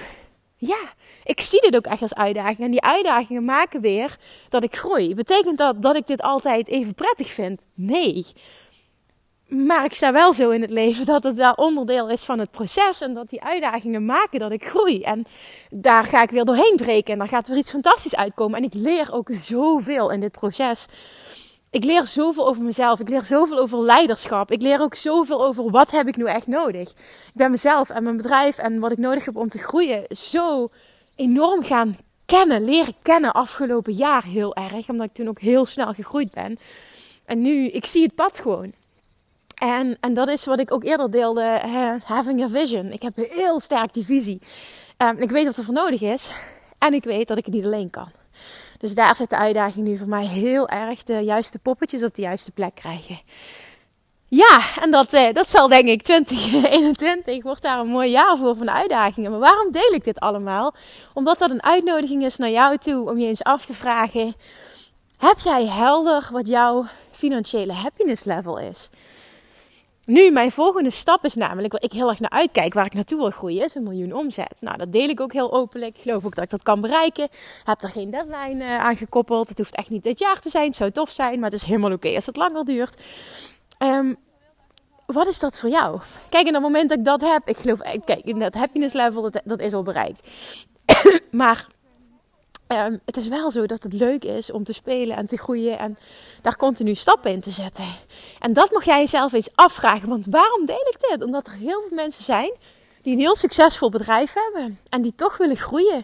ja, 0.56 0.80
ik 1.24 1.42
zie 1.42 1.62
dit 1.62 1.76
ook 1.76 1.86
echt 1.86 2.02
als 2.02 2.16
uitdaging. 2.16 2.60
En 2.60 2.72
die 2.72 2.82
uitdagingen 2.82 3.46
maken 3.46 3.82
weer 3.82 4.18
dat 4.50 4.64
ik 4.64 4.76
groei. 4.76 5.16
Betekent 5.16 5.58
dat 5.58 5.82
dat 5.82 5.96
ik 5.96 6.08
dit 6.08 6.22
altijd 6.22 6.68
even 6.68 6.94
prettig 6.94 7.30
vind? 7.30 7.68
Nee. 7.76 8.26
Maar 9.48 9.86
ik 9.86 9.94
sta 9.94 10.12
wel 10.12 10.34
zo 10.34 10.50
in 10.50 10.62
het 10.62 10.70
leven 10.70 11.06
dat 11.06 11.24
het 11.24 11.38
daar 11.38 11.56
onderdeel 11.56 12.10
is 12.10 12.24
van 12.24 12.40
het 12.40 12.52
proces. 12.52 13.02
En 13.02 13.14
dat 13.14 13.30
die 13.30 13.42
uitdagingen 13.42 14.06
maken 14.06 14.40
dat 14.40 14.52
ik 14.52 14.66
groei. 14.66 15.02
En 15.02 15.26
daar 15.70 16.04
ga 16.04 16.22
ik 16.22 16.30
weer 16.30 16.46
doorheen 16.46 16.76
breken. 16.76 17.14
En 17.14 17.20
daar 17.20 17.28
gaat 17.28 17.48
weer 17.48 17.58
iets 17.58 17.72
fantastisch 17.72 18.16
uitkomen. 18.16 18.58
En 18.58 18.64
ik 18.64 18.74
leer 18.74 19.14
ook 19.14 19.30
zoveel 19.32 20.12
in 20.12 20.20
dit 20.20 20.32
proces. 20.32 20.86
Ik 21.72 21.84
leer 21.84 22.06
zoveel 22.06 22.48
over 22.48 22.62
mezelf. 22.62 23.00
Ik 23.00 23.10
leer 23.10 23.24
zoveel 23.24 23.60
over 23.60 23.82
leiderschap. 23.82 24.52
Ik 24.52 24.62
leer 24.62 24.82
ook 24.82 24.96
zoveel 24.96 25.46
over 25.46 25.70
wat 25.70 25.92
heb 25.92 26.08
ik 26.08 26.18
nu 26.18 26.26
echt 26.26 26.48
nodig. 26.48 26.90
Ik 26.90 27.34
ben 27.34 27.52
mezelf 27.52 27.90
en 27.90 28.04
mijn 28.04 28.18
bedrijf 28.18 28.58
en 28.58 28.80
wat 28.80 28.92
ik 28.92 28.98
nodig 28.98 29.26
heb 29.26 29.36
om 29.36 29.50
te 29.50 29.58
groeien 29.58 30.06
zo 30.10 30.70
enorm 31.16 31.64
gaan 31.64 31.98
kennen, 32.26 32.64
leren 32.64 32.94
kennen 33.02 33.32
afgelopen 33.32 33.94
jaar 33.94 34.24
heel 34.24 34.56
erg. 34.56 34.90
Omdat 34.90 35.06
ik 35.06 35.14
toen 35.14 35.28
ook 35.28 35.40
heel 35.40 35.66
snel 35.66 35.94
gegroeid 35.94 36.32
ben. 36.32 36.60
En 37.26 37.42
nu, 37.42 37.68
ik 37.68 37.86
zie 37.86 38.04
het 38.04 38.16
pad 38.16 38.40
gewoon. 38.40 38.74
En, 39.56 39.98
en 40.00 40.14
dat 40.14 40.28
is 40.28 40.46
wat 40.46 40.60
ik 40.60 40.72
ook 40.72 40.84
eerder 40.84 41.12
deelde, 41.12 41.62
having 42.04 42.44
a 42.44 42.48
vision. 42.48 42.92
Ik 42.92 43.02
heb 43.02 43.16
heel 43.16 43.60
sterk 43.60 43.94
die 43.94 44.06
visie. 44.06 44.42
Um, 44.98 45.18
ik 45.18 45.30
weet 45.30 45.46
wat 45.46 45.58
er 45.58 45.64
voor 45.64 45.74
nodig 45.74 46.02
is. 46.02 46.32
En 46.78 46.94
ik 46.94 47.04
weet 47.04 47.28
dat 47.28 47.38
ik 47.38 47.46
het 47.46 47.54
niet 47.54 47.66
alleen 47.66 47.90
kan. 47.90 48.12
Dus 48.80 48.96
daar 48.96 49.16
zit 49.16 49.30
de 49.30 49.38
uitdaging 49.38 49.88
nu 49.88 49.98
voor 49.98 50.08
mij 50.08 50.26
heel 50.26 50.70
erg 50.70 51.04
de 51.04 51.20
juiste 51.20 51.60
poppetjes 51.60 52.04
op 52.04 52.16
de 52.16 52.22
juiste 52.22 52.52
plek 52.52 52.76
krijgen. 52.76 53.20
Ja, 54.28 54.62
en 54.82 54.92
dat, 54.92 55.14
eh, 55.14 55.34
dat 55.34 55.50
zal 55.50 55.68
denk 55.68 55.88
ik 55.88 56.02
2021 56.02 57.44
wordt 57.44 57.62
daar 57.62 57.80
een 57.80 57.88
mooi 57.88 58.10
jaar 58.10 58.38
voor 58.38 58.56
van 58.56 58.72
uitdagingen. 58.72 59.32
Maar 59.32 59.40
waarom 59.40 59.72
deel 59.72 59.94
ik 59.94 60.04
dit 60.04 60.20
allemaal? 60.20 60.74
Omdat 61.14 61.40
dat 61.40 61.50
een 61.50 61.64
uitnodiging 61.64 62.26
is 62.26 62.38
naar 62.38 62.50
jou 62.50 62.78
toe 62.78 63.10
om 63.10 63.20
je 63.20 63.28
eens 63.28 63.44
af 63.44 63.66
te 63.66 63.74
vragen: 63.74 64.36
heb 65.18 65.40
jij 65.40 65.66
helder 65.66 66.30
wat 66.32 66.48
jouw 66.48 66.86
financiële 67.12 67.74
happiness 67.74 68.24
level 68.24 68.60
is? 68.60 68.90
Nu, 70.10 70.32
mijn 70.32 70.52
volgende 70.52 70.90
stap 70.90 71.26
is 71.26 71.36
namelijk 71.36 71.74
waar 71.74 71.84
ik 71.84 71.92
heel 71.92 72.10
erg 72.10 72.20
naar 72.20 72.30
uitkijk, 72.30 72.74
waar 72.74 72.86
ik 72.86 72.94
naartoe 72.94 73.18
wil 73.18 73.30
groeien, 73.30 73.64
is 73.64 73.76
een 73.76 73.84
miljoen 73.84 74.14
omzet. 74.14 74.58
Nou, 74.60 74.78
dat 74.78 74.92
deel 74.92 75.10
ik 75.10 75.20
ook 75.20 75.34
heel 75.34 75.54
openlijk. 75.54 75.96
Ik 75.96 76.02
geloof 76.02 76.26
ook 76.26 76.36
dat 76.36 76.44
ik 76.44 76.50
dat 76.50 76.64
kan 76.64 76.82
bereiken. 76.82 77.28
Heb 77.64 77.82
er 77.82 77.90
geen 77.90 78.10
deadline 78.10 78.64
uh, 78.64 78.80
aan 78.80 78.96
gekoppeld. 78.96 79.50
Het 79.50 79.58
hoeft 79.58 79.76
echt 79.76 79.90
niet 79.90 80.04
dit 80.04 80.20
jaar 80.20 80.40
te 80.40 80.50
zijn. 80.50 80.66
Het 80.66 80.76
zou 80.76 80.92
tof 80.92 81.12
zijn, 81.12 81.40
maar 81.40 81.50
het 81.50 81.62
is 81.62 81.68
helemaal 81.68 81.92
oké 81.92 82.16
als 82.16 82.26
het 82.26 82.36
langer 82.36 82.66
duurt. 82.66 82.98
Um, 83.84 84.18
wat 85.06 85.28
is 85.28 85.40
dat 85.40 85.60
voor 85.60 85.70
jou? 85.70 86.00
Kijk, 86.30 86.48
in 86.48 86.54
het 86.54 86.64
moment 86.64 86.90
dat 86.90 86.98
ik 86.98 87.06
dat 87.06 87.22
heb, 87.22 87.48
ik 87.48 87.58
geloof, 87.58 87.80
eh, 87.80 88.00
kijk, 88.06 88.40
dat 88.40 88.54
happiness 88.54 88.94
level, 88.94 89.22
dat, 89.22 89.42
dat 89.44 89.60
is 89.60 89.74
al 89.74 89.84
bereikt. 89.84 90.28
maar 91.32 91.68
Um, 92.74 93.00
het 93.06 93.18
is 93.18 93.28
wel 93.28 93.52
zo 93.52 93.66
dat 93.66 93.84
het 93.84 93.94
leuk 93.94 94.24
is 94.24 94.52
om 94.52 94.64
te 94.64 94.74
spelen 94.74 95.18
en 95.18 95.28
te 95.28 95.38
groeien 95.38 95.80
en 95.80 95.98
daar 96.42 96.56
continu 96.56 96.96
stappen 96.96 97.32
in 97.32 97.42
te 97.42 97.52
zetten. 97.52 97.86
En 98.40 98.54
dat 98.54 98.72
mag 98.72 98.86
jij 98.86 99.00
jezelf 99.00 99.34
eens 99.34 99.50
afvragen. 99.56 100.10
Want 100.10 100.26
waarom 100.30 100.66
deel 100.66 100.88
ik 100.92 101.10
dit? 101.10 101.24
Omdat 101.24 101.48
er 101.48 101.54
heel 101.54 101.82
veel 101.88 101.96
mensen 101.96 102.24
zijn 102.24 102.52
die 103.02 103.14
een 103.14 103.20
heel 103.20 103.36
succesvol 103.36 103.90
bedrijf 103.90 104.34
hebben 104.34 104.80
en 104.90 105.02
die 105.02 105.14
toch 105.16 105.38
willen 105.38 105.58
groeien. 105.58 106.04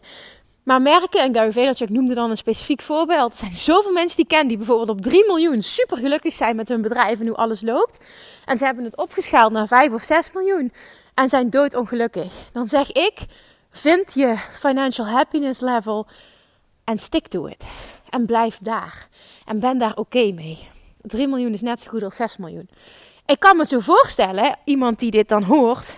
Maar 0.63 0.81
merken, 0.81 1.21
en 1.21 1.33
Gary 1.33 1.51
Vaynerchuk 1.51 1.89
noemde 1.89 2.13
dan 2.13 2.29
een 2.29 2.37
specifiek 2.37 2.81
voorbeeld. 2.81 3.31
Er 3.31 3.39
zijn 3.39 3.51
zoveel 3.51 3.91
mensen 3.91 4.17
die 4.17 4.27
kennen 4.27 4.47
die 4.47 4.57
bijvoorbeeld 4.57 4.89
op 4.89 5.01
3 5.01 5.25
miljoen 5.25 5.61
super 5.61 5.97
gelukkig 5.97 6.33
zijn 6.33 6.55
met 6.55 6.67
hun 6.67 6.81
bedrijf 6.81 7.19
en 7.19 7.27
hoe 7.27 7.35
alles 7.37 7.61
loopt. 7.61 7.99
En 8.45 8.57
ze 8.57 8.65
hebben 8.65 8.83
het 8.83 8.97
opgeschaald 8.97 9.51
naar 9.51 9.67
5 9.67 9.91
of 9.93 10.01
6 10.01 10.31
miljoen 10.33 10.73
en 11.13 11.29
zijn 11.29 11.49
doodongelukkig. 11.49 12.33
Dan 12.51 12.67
zeg 12.67 12.91
ik, 12.91 13.13
vind 13.71 14.13
je 14.13 14.35
financial 14.59 15.07
happiness 15.07 15.59
level 15.59 16.07
en 16.85 16.99
stick 16.99 17.27
to 17.27 17.45
it. 17.45 17.63
En 18.09 18.25
blijf 18.25 18.57
daar. 18.57 19.07
En 19.45 19.59
ben 19.59 19.77
daar 19.77 19.95
oké 19.95 20.31
mee. 20.31 20.67
3 21.01 21.27
miljoen 21.27 21.53
is 21.53 21.61
net 21.61 21.81
zo 21.81 21.89
goed 21.89 22.03
als 22.03 22.15
6 22.15 22.37
miljoen. 22.37 22.69
Ik 23.25 23.39
kan 23.39 23.57
me 23.57 23.65
zo 23.65 23.79
voorstellen, 23.79 24.57
iemand 24.63 24.99
die 24.99 25.11
dit 25.11 25.27
dan 25.27 25.43
hoort 25.43 25.95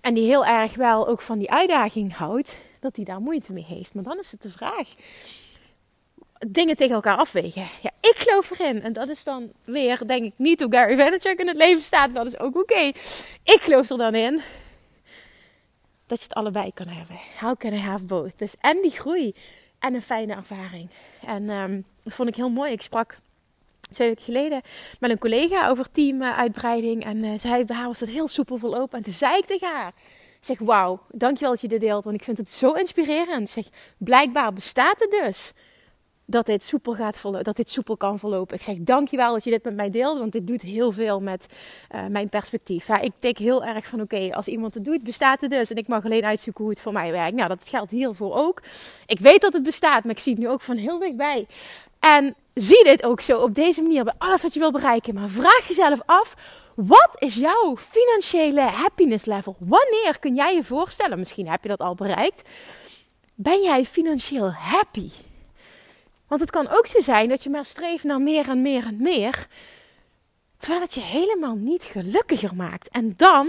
en 0.00 0.14
die 0.14 0.26
heel 0.26 0.46
erg 0.46 0.74
wel 0.74 1.08
ook 1.08 1.20
van 1.20 1.38
die 1.38 1.50
uitdaging 1.50 2.16
houdt, 2.16 2.58
dat 2.80 2.96
hij 2.96 3.04
daar 3.04 3.20
moeite 3.20 3.52
mee 3.52 3.64
heeft. 3.68 3.94
Maar 3.94 4.04
dan 4.04 4.18
is 4.18 4.30
het 4.30 4.42
de 4.42 4.50
vraag: 4.50 4.88
dingen 6.48 6.76
tegen 6.76 6.94
elkaar 6.94 7.16
afwegen. 7.16 7.66
Ja, 7.82 7.90
ik 8.00 8.14
geloof 8.16 8.50
erin. 8.50 8.82
En 8.82 8.92
dat 8.92 9.08
is 9.08 9.24
dan 9.24 9.50
weer, 9.64 10.06
denk 10.06 10.24
ik, 10.24 10.38
niet 10.38 10.60
hoe 10.60 10.72
Gary 10.72 10.96
Vaynerchuk 10.96 11.38
in 11.38 11.48
het 11.48 11.56
leven 11.56 11.82
staat. 11.82 12.14
Dat 12.14 12.26
is 12.26 12.38
ook 12.38 12.56
oké. 12.56 12.92
Ik 13.42 13.60
geloof 13.62 13.90
er 13.90 13.98
dan 13.98 14.14
in 14.14 14.42
dat 16.06 16.18
je 16.18 16.24
het 16.24 16.34
allebei 16.34 16.70
kan 16.74 16.88
hebben. 16.88 17.18
How 17.40 17.56
can 17.58 17.72
I 17.72 17.78
have 17.78 18.04
both? 18.04 18.38
Dus 18.38 18.54
en 18.60 18.78
die 18.82 18.90
groei 18.90 19.34
en 19.86 19.94
een 19.94 20.02
fijne 20.02 20.34
ervaring. 20.34 20.88
En 21.26 21.50
um, 21.50 21.84
dat 22.02 22.14
vond 22.14 22.28
ik 22.28 22.36
heel 22.36 22.50
mooi. 22.50 22.72
Ik 22.72 22.82
sprak 22.82 23.16
twee 23.90 24.08
weken 24.08 24.24
geleden 24.24 24.60
met 25.00 25.10
een 25.10 25.18
collega 25.18 25.68
over 25.68 25.90
teamuitbreiding. 25.90 27.04
En 27.04 27.16
uh, 27.16 27.38
zij, 27.38 27.64
bij 27.64 27.76
haar 27.76 27.86
was 27.86 28.00
het 28.00 28.08
heel 28.08 28.28
soepel 28.28 28.56
verlopen. 28.56 28.98
En 28.98 29.04
toen 29.04 29.12
zei 29.12 29.36
ik 29.36 29.46
tegen 29.46 29.68
haar... 29.68 29.92
zeg, 30.40 30.58
wauw, 30.58 31.00
dankjewel 31.10 31.50
dat 31.50 31.60
je 31.60 31.68
dit 31.68 31.80
deelt. 31.80 32.04
Want 32.04 32.16
ik 32.16 32.24
vind 32.24 32.38
het 32.38 32.50
zo 32.50 32.72
inspirerend. 32.72 33.50
Zeg, 33.50 33.64
blijkbaar 33.98 34.52
bestaat 34.52 35.00
het 35.00 35.10
dus 35.10 35.52
dat 36.26 36.46
dit 36.46 36.64
soepel 36.64 36.94
gaat 36.94 37.22
dat 37.42 37.56
dit 37.56 37.70
soepel 37.70 37.96
kan 37.96 38.18
verlopen. 38.18 38.56
Ik 38.56 38.62
zeg 38.62 38.76
dankjewel 38.80 39.32
dat 39.32 39.44
je 39.44 39.50
dit 39.50 39.64
met 39.64 39.74
mij 39.74 39.90
deelt, 39.90 40.18
want 40.18 40.32
dit 40.32 40.46
doet 40.46 40.62
heel 40.62 40.92
veel 40.92 41.20
met 41.20 41.46
uh, 41.94 42.06
mijn 42.06 42.28
perspectief. 42.28 42.86
Ja, 42.86 43.00
ik 43.00 43.12
denk 43.18 43.38
heel 43.38 43.64
erg 43.64 43.86
van 43.86 44.00
oké, 44.00 44.28
als 44.32 44.48
iemand 44.48 44.74
het 44.74 44.84
doet, 44.84 45.04
bestaat 45.04 45.40
het 45.40 45.50
dus. 45.50 45.70
En 45.70 45.76
ik 45.76 45.88
mag 45.88 46.04
alleen 46.04 46.24
uitzoeken 46.24 46.64
hoe 46.64 46.72
het 46.72 46.82
voor 46.82 46.92
mij 46.92 47.12
werkt. 47.12 47.36
Nou, 47.36 47.48
dat 47.48 47.68
geldt 47.68 47.90
hiervoor 47.90 48.34
ook. 48.34 48.62
Ik 49.06 49.18
weet 49.18 49.40
dat 49.40 49.52
het 49.52 49.62
bestaat, 49.62 50.04
maar 50.04 50.12
ik 50.12 50.18
zie 50.18 50.32
het 50.32 50.42
nu 50.42 50.48
ook 50.48 50.60
van 50.60 50.76
heel 50.76 50.98
dichtbij. 50.98 51.46
En 52.00 52.34
zie 52.54 52.84
dit 52.84 53.04
ook 53.04 53.20
zo 53.20 53.38
op 53.38 53.54
deze 53.54 53.82
manier 53.82 54.04
bij 54.04 54.14
alles 54.18 54.42
wat 54.42 54.54
je 54.54 54.60
wil 54.60 54.72
bereiken. 54.72 55.14
Maar 55.14 55.28
vraag 55.28 55.68
jezelf 55.68 56.00
af: 56.06 56.34
wat 56.74 57.10
is 57.18 57.34
jouw 57.34 57.76
financiële 57.76 58.60
happiness 58.60 59.24
level? 59.24 59.56
Wanneer 59.58 60.18
kun 60.20 60.34
jij 60.34 60.54
je 60.54 60.64
voorstellen, 60.64 61.18
misschien 61.18 61.48
heb 61.48 61.62
je 61.62 61.68
dat 61.68 61.80
al 61.80 61.94
bereikt, 61.94 62.48
ben 63.34 63.62
jij 63.62 63.84
financieel 63.84 64.50
happy? 64.50 65.08
Want 66.26 66.40
het 66.40 66.50
kan 66.50 66.68
ook 66.68 66.86
zo 66.86 67.00
zijn 67.00 67.28
dat 67.28 67.42
je 67.42 67.50
maar 67.50 67.64
streeft 67.64 68.04
naar 68.04 68.20
meer 68.20 68.48
en 68.48 68.62
meer 68.62 68.86
en 68.86 68.96
meer, 69.02 69.46
terwijl 70.58 70.80
het 70.80 70.94
je 70.94 71.00
helemaal 71.00 71.54
niet 71.54 71.82
gelukkiger 71.82 72.54
maakt. 72.54 72.88
En 72.88 73.14
dan, 73.16 73.48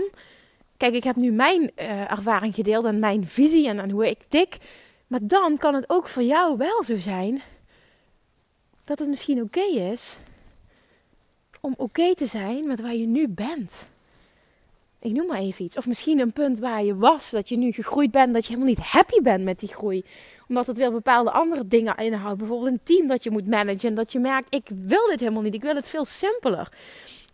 kijk, 0.77 0.93
ik 0.93 1.03
heb 1.03 1.15
nu 1.15 1.31
mijn 1.31 1.61
uh, 1.61 2.11
ervaring 2.11 2.55
gedeeld 2.55 2.85
en 2.85 2.99
mijn 2.99 3.27
visie 3.27 3.67
en, 3.67 3.79
en 3.79 3.89
hoe 3.89 4.07
ik 4.07 4.19
tik, 4.27 4.57
maar 5.07 5.19
dan 5.23 5.57
kan 5.57 5.73
het 5.73 5.89
ook 5.89 6.07
voor 6.07 6.23
jou 6.23 6.57
wel 6.57 6.83
zo 6.83 6.99
zijn 6.99 7.41
dat 8.85 8.99
het 8.99 9.07
misschien 9.07 9.41
oké 9.41 9.61
is 9.61 10.17
om 11.61 11.73
oké 11.77 12.15
te 12.15 12.25
zijn 12.25 12.67
met 12.67 12.81
waar 12.81 12.95
je 12.95 13.07
nu 13.07 13.27
bent. 13.27 13.87
Ik 14.99 15.11
noem 15.11 15.27
maar 15.27 15.37
even 15.37 15.65
iets. 15.65 15.77
Of 15.77 15.85
misschien 15.85 16.19
een 16.19 16.33
punt 16.33 16.59
waar 16.59 16.83
je 16.83 16.95
was, 16.95 17.29
dat 17.29 17.49
je 17.49 17.57
nu 17.57 17.71
gegroeid 17.71 18.11
bent, 18.11 18.33
dat 18.33 18.45
je 18.45 18.53
helemaal 18.53 18.73
niet 18.73 18.85
happy 18.85 19.21
bent 19.21 19.43
met 19.43 19.59
die 19.59 19.69
groei. 19.69 20.05
Omdat 20.49 20.67
het 20.67 20.77
weer 20.77 20.91
bepaalde 20.91 21.31
andere 21.31 21.67
dingen 21.67 21.95
inhoudt. 21.95 22.37
Bijvoorbeeld 22.37 22.71
een 22.71 22.79
team 22.83 23.07
dat 23.07 23.23
je 23.23 23.31
moet 23.31 23.47
managen. 23.47 23.89
En 23.89 23.95
dat 23.95 24.11
je 24.11 24.19
merkt, 24.19 24.55
ik 24.55 24.69
wil 24.69 25.07
dit 25.09 25.19
helemaal 25.19 25.41
niet. 25.41 25.53
Ik 25.53 25.61
wil 25.61 25.75
het 25.75 25.89
veel 25.89 26.05
simpeler. 26.05 26.69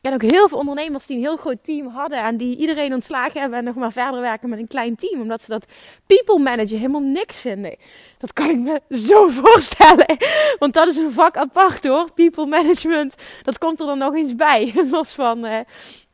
Ik 0.04 0.10
ken 0.12 0.14
ook 0.14 0.32
heel 0.32 0.50
veel 0.50 0.58
ondernemers 0.58 1.06
die 1.06 1.18
een 1.18 1.24
heel 1.24 1.38
groot 1.38 1.64
team 1.64 1.88
hadden 1.88 2.24
en 2.24 2.38
die 2.38 2.58
iedereen 2.58 2.94
ontslagen 2.94 3.42
hebben 3.42 3.60
en 3.60 3.66
nog 3.66 3.76
maar 3.76 3.92
verder 3.92 4.22
werken 4.22 4.50
met 4.50 4.60
een 4.60 4.68
klein 4.68 4.96
team. 4.96 5.22
Omdat 5.22 5.42
ze 5.42 5.50
dat 5.50 5.66
people 6.06 6.40
managen 6.40 6.78
helemaal 6.78 7.02
niks 7.02 7.38
vinden. 7.38 7.76
Dat 8.18 8.34
kan 8.34 8.50
ik 8.50 8.58
me 8.58 8.82
zo 8.98 9.30
voorstellen. 9.42 10.18
Want 10.60 10.74
dat 10.74 10.88
is 10.88 10.98
een 10.98 11.12
vak 11.12 11.38
apart 11.38 11.84
hoor. 11.84 12.12
People 12.12 12.46
management. 12.46 13.16
Dat 13.44 13.58
komt 13.58 13.80
er 13.80 13.86
dan 13.86 13.98
nog 13.98 14.16
eens 14.16 14.36
bij. 14.36 14.74
Los 14.92 15.14
van 15.14 15.46
uh, 15.46 15.60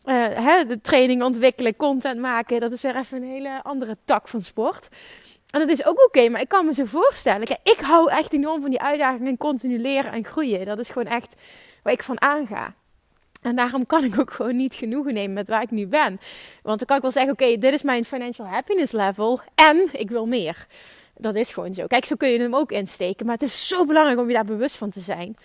uh, 0.05 0.67
de 0.67 0.79
training 0.81 1.23
ontwikkelen, 1.23 1.75
content 1.75 2.19
maken. 2.19 2.59
Dat 2.59 2.71
is 2.71 2.81
weer 2.81 2.95
even 2.95 3.17
een 3.17 3.29
hele 3.29 3.63
andere 3.63 3.97
tak 4.05 4.27
van 4.27 4.41
sport. 4.41 4.87
En 5.49 5.59
dat 5.59 5.69
is 5.69 5.85
ook 5.85 6.05
oké, 6.05 6.29
maar 6.29 6.41
ik 6.41 6.47
kan 6.47 6.65
me 6.65 6.73
zo 6.73 6.85
voorstellen. 6.85 7.47
Kijk, 7.47 7.59
ik 7.63 7.79
hou 7.79 8.11
echt 8.11 8.33
enorm 8.33 8.61
van 8.61 8.69
die 8.69 8.81
uitdaging 8.81 9.27
en 9.27 9.37
continu 9.37 9.79
leren 9.79 10.11
en 10.11 10.25
groeien. 10.25 10.65
Dat 10.65 10.79
is 10.79 10.89
gewoon 10.89 11.11
echt 11.11 11.35
waar 11.83 11.93
ik 11.93 12.03
van 12.03 12.21
aanga. 12.21 12.73
En 13.41 13.55
daarom 13.55 13.85
kan 13.85 14.03
ik 14.03 14.19
ook 14.19 14.31
gewoon 14.31 14.55
niet 14.55 14.73
genoegen 14.73 15.13
nemen 15.13 15.33
met 15.33 15.47
waar 15.47 15.61
ik 15.61 15.71
nu 15.71 15.87
ben. 15.87 16.19
Want 16.61 16.77
dan 16.77 16.87
kan 16.87 16.95
ik 16.95 17.01
wel 17.01 17.11
zeggen: 17.11 17.31
oké, 17.31 17.57
dit 17.57 17.73
is 17.73 17.81
mijn 17.81 18.05
financial 18.05 18.47
happiness 18.47 18.91
level. 18.91 19.41
En 19.55 19.89
ik 19.91 20.09
wil 20.09 20.25
meer. 20.25 20.67
Dat 21.17 21.35
is 21.35 21.51
gewoon 21.51 21.73
zo. 21.73 21.87
Kijk, 21.87 22.05
zo 22.05 22.15
kun 22.15 22.29
je 22.29 22.39
hem 22.39 22.55
ook 22.55 22.71
insteken. 22.71 23.25
Maar 23.25 23.35
het 23.35 23.43
is 23.43 23.67
zo 23.67 23.85
belangrijk 23.85 24.19
om 24.19 24.27
je 24.27 24.33
daar 24.33 24.45
bewust 24.45 24.75
van 24.75 24.89
te 24.89 24.99
zijn. 24.99 25.37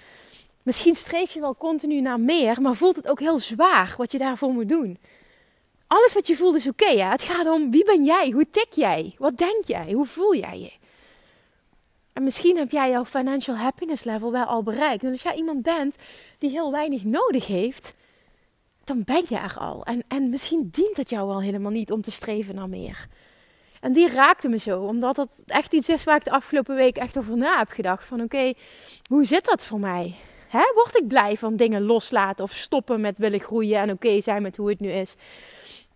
Misschien 0.63 0.95
streef 0.95 1.31
je 1.31 1.41
wel 1.41 1.57
continu 1.57 2.01
naar 2.01 2.21
meer, 2.21 2.61
maar 2.61 2.75
voelt 2.75 2.97
het 2.97 3.09
ook 3.09 3.21
heel 3.21 3.39
zwaar 3.39 3.95
wat 3.97 4.13
je 4.13 4.19
daarvoor 4.19 4.53
moet 4.53 4.69
doen. 4.69 4.99
Alles 5.87 6.15
wat 6.15 6.27
je 6.27 6.37
voelt 6.37 6.55
is 6.55 6.69
oké. 6.69 7.03
Het 7.03 7.23
gaat 7.23 7.47
om 7.47 7.71
wie 7.71 7.85
ben 7.85 8.05
jij? 8.05 8.31
Hoe 8.31 8.51
tik 8.51 8.69
jij? 8.71 9.15
Wat 9.19 9.37
denk 9.37 9.65
jij? 9.65 9.93
Hoe 9.93 10.07
voel 10.07 10.35
jij 10.35 10.59
je? 10.59 10.73
En 12.13 12.23
misschien 12.23 12.57
heb 12.57 12.71
jij 12.71 12.91
jouw 12.91 13.05
financial 13.05 13.57
happiness 13.57 14.05
level 14.05 14.33
wel 14.33 14.45
al 14.45 14.63
bereikt. 14.63 15.05
En 15.05 15.11
als 15.11 15.23
jij 15.23 15.35
iemand 15.35 15.63
bent 15.63 15.97
die 16.39 16.51
heel 16.51 16.73
weinig 16.73 17.05
nodig 17.05 17.47
heeft, 17.47 17.95
dan 18.85 19.03
ben 19.05 19.25
je 19.29 19.37
er 19.37 19.57
al. 19.59 19.85
En, 19.85 20.05
en 20.09 20.31
misschien 20.31 20.69
dient 20.71 20.97
het 20.97 21.11
jou 21.11 21.27
wel 21.27 21.41
helemaal 21.41 21.71
niet 21.71 21.93
om 21.93 22.01
te 22.01 22.11
streven 22.11 22.55
naar 22.55 22.69
meer. 22.69 23.07
En 23.81 23.93
die 23.93 24.09
raakte 24.09 24.49
me 24.49 24.59
zo, 24.59 24.81
omdat 24.81 25.17
dat 25.17 25.43
echt 25.47 25.73
iets 25.73 25.89
is 25.89 26.05
waar 26.05 26.17
ik 26.17 26.25
de 26.25 26.31
afgelopen 26.31 26.75
week 26.75 26.97
echt 26.97 27.19
over 27.19 27.37
na 27.37 27.59
heb 27.59 27.71
gedacht. 27.71 28.05
Van 28.05 28.21
oké, 28.21 28.53
hoe 29.09 29.25
zit 29.25 29.45
dat 29.45 29.65
voor 29.65 29.81
mij? 29.81 30.15
Hè? 30.49 30.63
Word 30.75 30.99
ik 30.99 31.09
blij 31.09 31.37
van 31.37 31.57
dingen 31.57 31.83
loslaten 31.83 32.45
of 32.45 32.53
stoppen 32.53 33.01
met 33.01 33.19
willen 33.19 33.41
groeien 33.41 33.79
en 33.79 33.91
oké 33.91 34.21
zijn 34.21 34.43
met 34.43 34.57
hoe 34.57 34.69
het 34.69 34.81
nu 34.81 34.91
is? 34.91 35.15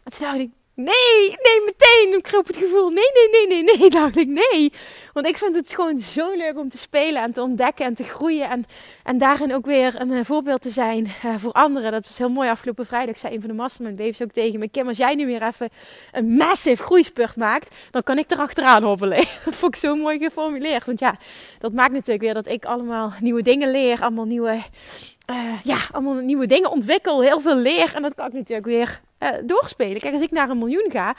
En 0.08 0.16
toen 0.16 0.26
dacht 0.26 0.38
ik, 0.38 0.50
Nee, 0.74 1.36
nee, 1.42 1.62
meteen. 1.64 2.14
Ik 2.16 2.22
kroop 2.22 2.46
het 2.46 2.56
gevoel. 2.56 2.88
Nee, 2.88 3.10
nee, 3.14 3.46
nee, 3.46 3.62
nee, 3.62 3.78
nee. 3.78 3.90
Dacht 4.00 4.16
ik, 4.16 4.28
nee. 4.28 4.72
Want 5.12 5.26
ik 5.26 5.36
vind 5.36 5.54
het 5.54 5.74
gewoon 5.74 5.98
zo 5.98 6.36
leuk 6.36 6.58
om 6.58 6.68
te 6.68 6.78
spelen 6.78 7.22
en 7.22 7.32
te 7.32 7.42
ontdekken 7.42 7.84
en 7.84 7.94
te 7.94 8.04
groeien. 8.04 8.50
En, 8.50 8.64
en 9.04 9.18
daarin 9.18 9.54
ook 9.54 9.66
weer 9.66 10.00
een 10.00 10.10
uh, 10.10 10.24
voorbeeld 10.24 10.62
te 10.62 10.70
zijn 10.70 11.04
uh, 11.04 11.34
voor 11.36 11.52
anderen. 11.52 11.92
Dat 11.92 12.06
was 12.06 12.18
heel 12.18 12.30
mooi 12.30 12.48
afgelopen 12.48 12.86
vrijdag. 12.86 13.18
zei 13.18 13.34
een 13.34 13.40
van 13.40 13.48
de 13.48 13.56
mastermind 13.56 13.96
babes 13.96 14.22
ook 14.22 14.30
tegen 14.30 14.58
me. 14.58 14.68
Kim, 14.68 14.88
als 14.88 14.96
jij 14.96 15.14
nu 15.14 15.26
weer 15.26 15.42
even 15.42 15.68
een 16.12 16.36
massive 16.36 16.82
groeispurt 16.82 17.36
maakt, 17.36 17.76
dan 17.90 18.02
kan 18.02 18.18
ik 18.18 18.30
erachteraan 18.30 18.82
hobbelen. 18.82 19.18
dat 19.44 19.54
vond 19.54 19.74
ik 19.74 19.80
zo 19.80 19.96
mooi 19.96 20.18
geformuleerd. 20.18 20.84
Want 20.84 20.98
ja, 20.98 21.14
dat 21.58 21.72
maakt 21.72 21.92
natuurlijk 21.92 22.20
weer 22.20 22.34
dat 22.34 22.48
ik 22.48 22.64
allemaal 22.64 23.12
nieuwe 23.20 23.42
dingen 23.42 23.70
leer. 23.70 24.00
Allemaal 24.00 24.24
nieuwe 24.24 24.62
uh, 25.30 25.62
ja, 25.64 25.78
allemaal 25.92 26.14
nieuwe 26.14 26.46
dingen 26.46 26.70
ontwikkel, 26.70 27.22
heel 27.22 27.40
veel 27.40 27.56
leer. 27.56 27.94
En 27.94 28.02
dat 28.02 28.14
kan 28.14 28.26
ik 28.26 28.32
natuurlijk 28.32 28.66
weer 28.66 29.00
uh, 29.22 29.28
doorspelen. 29.44 30.00
Kijk, 30.00 30.12
als 30.12 30.22
ik 30.22 30.30
naar 30.30 30.50
een 30.50 30.58
miljoen 30.58 30.90
ga, 30.90 31.14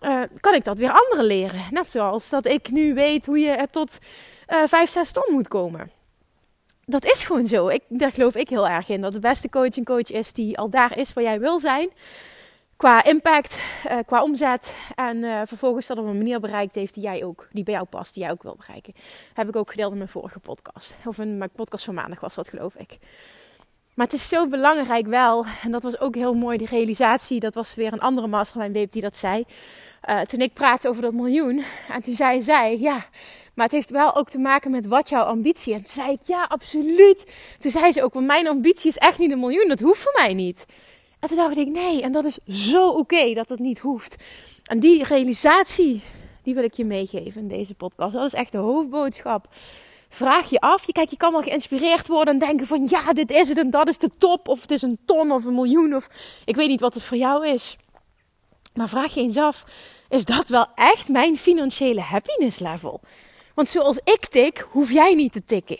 uh, 0.00 0.22
kan 0.40 0.54
ik 0.54 0.64
dat 0.64 0.78
weer 0.78 0.92
anderen 0.92 1.24
leren. 1.24 1.60
Net 1.70 1.90
zoals 1.90 2.28
dat 2.28 2.46
ik 2.46 2.70
nu 2.70 2.94
weet 2.94 3.26
hoe 3.26 3.38
je 3.38 3.66
tot 3.70 3.98
uh, 4.48 4.62
5, 4.66 4.90
6 4.90 5.12
ton 5.12 5.34
moet 5.34 5.48
komen. 5.48 5.90
Dat 6.84 7.04
is 7.04 7.22
gewoon 7.22 7.46
zo. 7.46 7.68
Ik, 7.68 7.82
daar 7.88 8.12
geloof 8.12 8.34
ik 8.34 8.48
heel 8.48 8.68
erg 8.68 8.88
in. 8.88 9.00
Dat 9.00 9.12
de 9.12 9.18
beste 9.18 9.48
coach 9.48 9.76
een 9.76 9.84
coach 9.84 10.10
is 10.10 10.32
die 10.32 10.58
al 10.58 10.70
daar 10.70 10.98
is 10.98 11.12
waar 11.12 11.24
jij 11.24 11.40
wil 11.40 11.58
zijn. 11.58 11.90
Qua 12.76 13.04
impact, 13.04 13.58
qua 14.06 14.22
omzet. 14.22 14.74
En 14.94 15.46
vervolgens 15.48 15.86
dat 15.86 15.98
op 15.98 16.04
een 16.04 16.16
manier 16.16 16.40
bereikt 16.40 16.74
heeft 16.74 16.94
die 16.94 17.02
jij 17.02 17.24
ook, 17.24 17.48
die 17.52 17.64
bij 17.64 17.74
jou 17.74 17.86
past, 17.90 18.14
die 18.14 18.22
jij 18.22 18.32
ook 18.32 18.42
wil 18.42 18.56
bereiken. 18.56 18.94
heb 19.34 19.48
ik 19.48 19.56
ook 19.56 19.70
gedeeld 19.70 19.92
in 19.92 19.98
mijn 19.98 20.08
vorige 20.08 20.38
podcast. 20.38 20.96
Of 21.04 21.18
in 21.18 21.38
mijn 21.38 21.50
podcast 21.50 21.84
van 21.84 21.94
maandag 21.94 22.20
was 22.20 22.34
dat, 22.34 22.48
geloof 22.48 22.74
ik. 22.74 22.98
Maar 23.94 24.06
het 24.06 24.14
is 24.14 24.28
zo 24.28 24.46
belangrijk 24.46 25.06
wel, 25.06 25.44
en 25.62 25.70
dat 25.70 25.82
was 25.82 26.00
ook 26.00 26.14
heel 26.14 26.34
mooi, 26.34 26.58
die 26.58 26.66
realisatie. 26.66 27.40
Dat 27.40 27.54
was 27.54 27.74
weer 27.74 27.92
een 27.92 28.00
andere 28.00 28.26
mastermind 28.26 28.72
babe 28.72 28.88
die 28.90 29.02
dat 29.02 29.16
zei. 29.16 29.44
Uh, 30.08 30.20
toen 30.20 30.40
ik 30.40 30.52
praatte 30.52 30.88
over 30.88 31.02
dat 31.02 31.12
miljoen. 31.12 31.64
En 31.88 32.02
toen 32.02 32.14
zei 32.14 32.42
zij, 32.42 32.78
ja, 32.78 33.06
maar 33.54 33.64
het 33.64 33.74
heeft 33.74 33.90
wel 33.90 34.16
ook 34.16 34.28
te 34.28 34.38
maken 34.38 34.70
met 34.70 34.86
wat 34.86 35.08
jouw 35.08 35.22
ambitie. 35.22 35.72
En 35.72 35.78
toen 35.78 35.88
zei 35.88 36.12
ik, 36.12 36.20
ja, 36.24 36.44
absoluut. 36.48 37.32
Toen 37.58 37.70
zei 37.70 37.92
ze 37.92 38.02
ook, 38.02 38.14
want 38.14 38.26
mijn 38.26 38.48
ambitie 38.48 38.88
is 38.88 38.98
echt 38.98 39.18
niet 39.18 39.30
een 39.30 39.40
miljoen. 39.40 39.68
Dat 39.68 39.80
hoeft 39.80 40.02
voor 40.02 40.20
mij 40.22 40.34
niet. 40.34 40.66
En 41.20 41.28
toen 41.28 41.36
dacht 41.36 41.56
ik, 41.56 41.68
nee, 41.68 42.02
en 42.02 42.12
dat 42.12 42.24
is 42.24 42.38
zo 42.46 42.88
oké 42.88 43.34
dat 43.34 43.48
het 43.48 43.58
niet 43.58 43.78
hoeft. 43.78 44.16
En 44.64 44.80
die 44.80 45.04
realisatie, 45.04 46.02
die 46.42 46.54
wil 46.54 46.64
ik 46.64 46.74
je 46.74 46.84
meegeven 46.84 47.40
in 47.40 47.48
deze 47.48 47.74
podcast. 47.74 48.12
Dat 48.12 48.26
is 48.26 48.34
echt 48.34 48.52
de 48.52 48.58
hoofdboodschap 48.58 49.48
vraag 50.14 50.50
je 50.50 50.60
af. 50.60 50.86
Je, 50.86 50.92
kijk, 50.92 51.10
je 51.10 51.16
kan 51.16 51.32
wel 51.32 51.42
geïnspireerd 51.42 52.08
worden 52.08 52.34
en 52.34 52.40
denken 52.40 52.66
van 52.66 52.86
ja, 52.88 53.12
dit 53.12 53.30
is 53.30 53.48
het 53.48 53.58
en 53.58 53.70
dat 53.70 53.88
is 53.88 53.98
de 53.98 54.10
top. 54.18 54.48
Of 54.48 54.60
het 54.60 54.70
is 54.70 54.82
een 54.82 54.98
ton 55.06 55.32
of 55.32 55.44
een 55.44 55.54
miljoen 55.54 55.94
of 55.94 56.08
ik 56.44 56.56
weet 56.56 56.68
niet 56.68 56.80
wat 56.80 56.94
het 56.94 57.02
voor 57.02 57.16
jou 57.16 57.48
is. 57.48 57.76
Maar 58.74 58.88
vraag 58.88 59.14
je 59.14 59.20
eens 59.20 59.36
af, 59.36 59.64
is 60.08 60.24
dat 60.24 60.48
wel 60.48 60.66
echt 60.74 61.08
mijn 61.08 61.36
financiële 61.36 62.00
happiness 62.00 62.58
level? 62.58 63.00
Want 63.54 63.68
zoals 63.68 64.00
ik 64.04 64.26
tik, 64.26 64.66
hoef 64.70 64.92
jij 64.92 65.14
niet 65.14 65.32
te 65.32 65.44
tikken. 65.44 65.78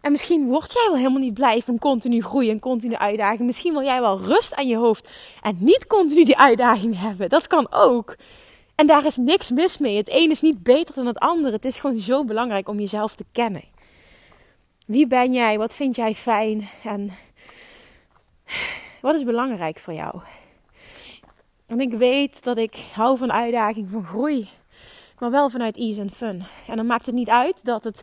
En 0.00 0.12
misschien 0.12 0.46
word 0.46 0.72
jij 0.72 0.86
wel 0.86 0.96
helemaal 0.96 1.20
niet 1.20 1.34
blij 1.34 1.62
van 1.62 1.78
continu 1.78 2.22
groeien 2.22 2.50
en 2.50 2.60
continu 2.60 2.94
uitdaging. 2.94 3.40
Misschien 3.40 3.72
wil 3.72 3.82
jij 3.82 4.00
wel 4.00 4.20
rust 4.20 4.54
aan 4.54 4.68
je 4.68 4.76
hoofd 4.76 5.08
en 5.42 5.56
niet 5.58 5.86
continu 5.86 6.24
die 6.24 6.38
uitdaging 6.38 7.00
hebben. 7.00 7.28
Dat 7.28 7.46
kan 7.46 7.66
ook. 7.72 8.16
En 8.80 8.86
daar 8.86 9.04
is 9.04 9.16
niks 9.16 9.50
mis 9.50 9.78
mee. 9.78 9.96
Het 9.96 10.10
een 10.10 10.30
is 10.30 10.40
niet 10.40 10.62
beter 10.62 10.94
dan 10.94 11.06
het 11.06 11.18
andere. 11.18 11.52
Het 11.52 11.64
is 11.64 11.78
gewoon 11.78 12.00
zo 12.00 12.24
belangrijk 12.24 12.68
om 12.68 12.78
jezelf 12.78 13.14
te 13.14 13.24
kennen. 13.32 13.64
Wie 14.86 15.06
ben 15.06 15.32
jij? 15.32 15.58
Wat 15.58 15.74
vind 15.74 15.96
jij 15.96 16.14
fijn? 16.14 16.68
En 16.82 17.10
wat 19.00 19.14
is 19.14 19.24
belangrijk 19.24 19.78
voor 19.78 19.94
jou? 19.94 20.20
En 21.66 21.80
ik 21.80 21.92
weet 21.92 22.44
dat 22.44 22.56
ik 22.56 22.74
hou 22.92 23.18
van 23.18 23.32
uitdaging, 23.32 23.90
van 23.90 24.04
groei. 24.04 24.48
Maar 25.18 25.30
wel 25.30 25.50
vanuit 25.50 25.76
ease 25.76 26.00
en 26.00 26.10
fun. 26.10 26.44
En 26.66 26.76
dan 26.76 26.86
maakt 26.86 27.06
het 27.06 27.14
niet 27.14 27.30
uit 27.30 27.64
dat 27.64 27.84
het, 27.84 28.02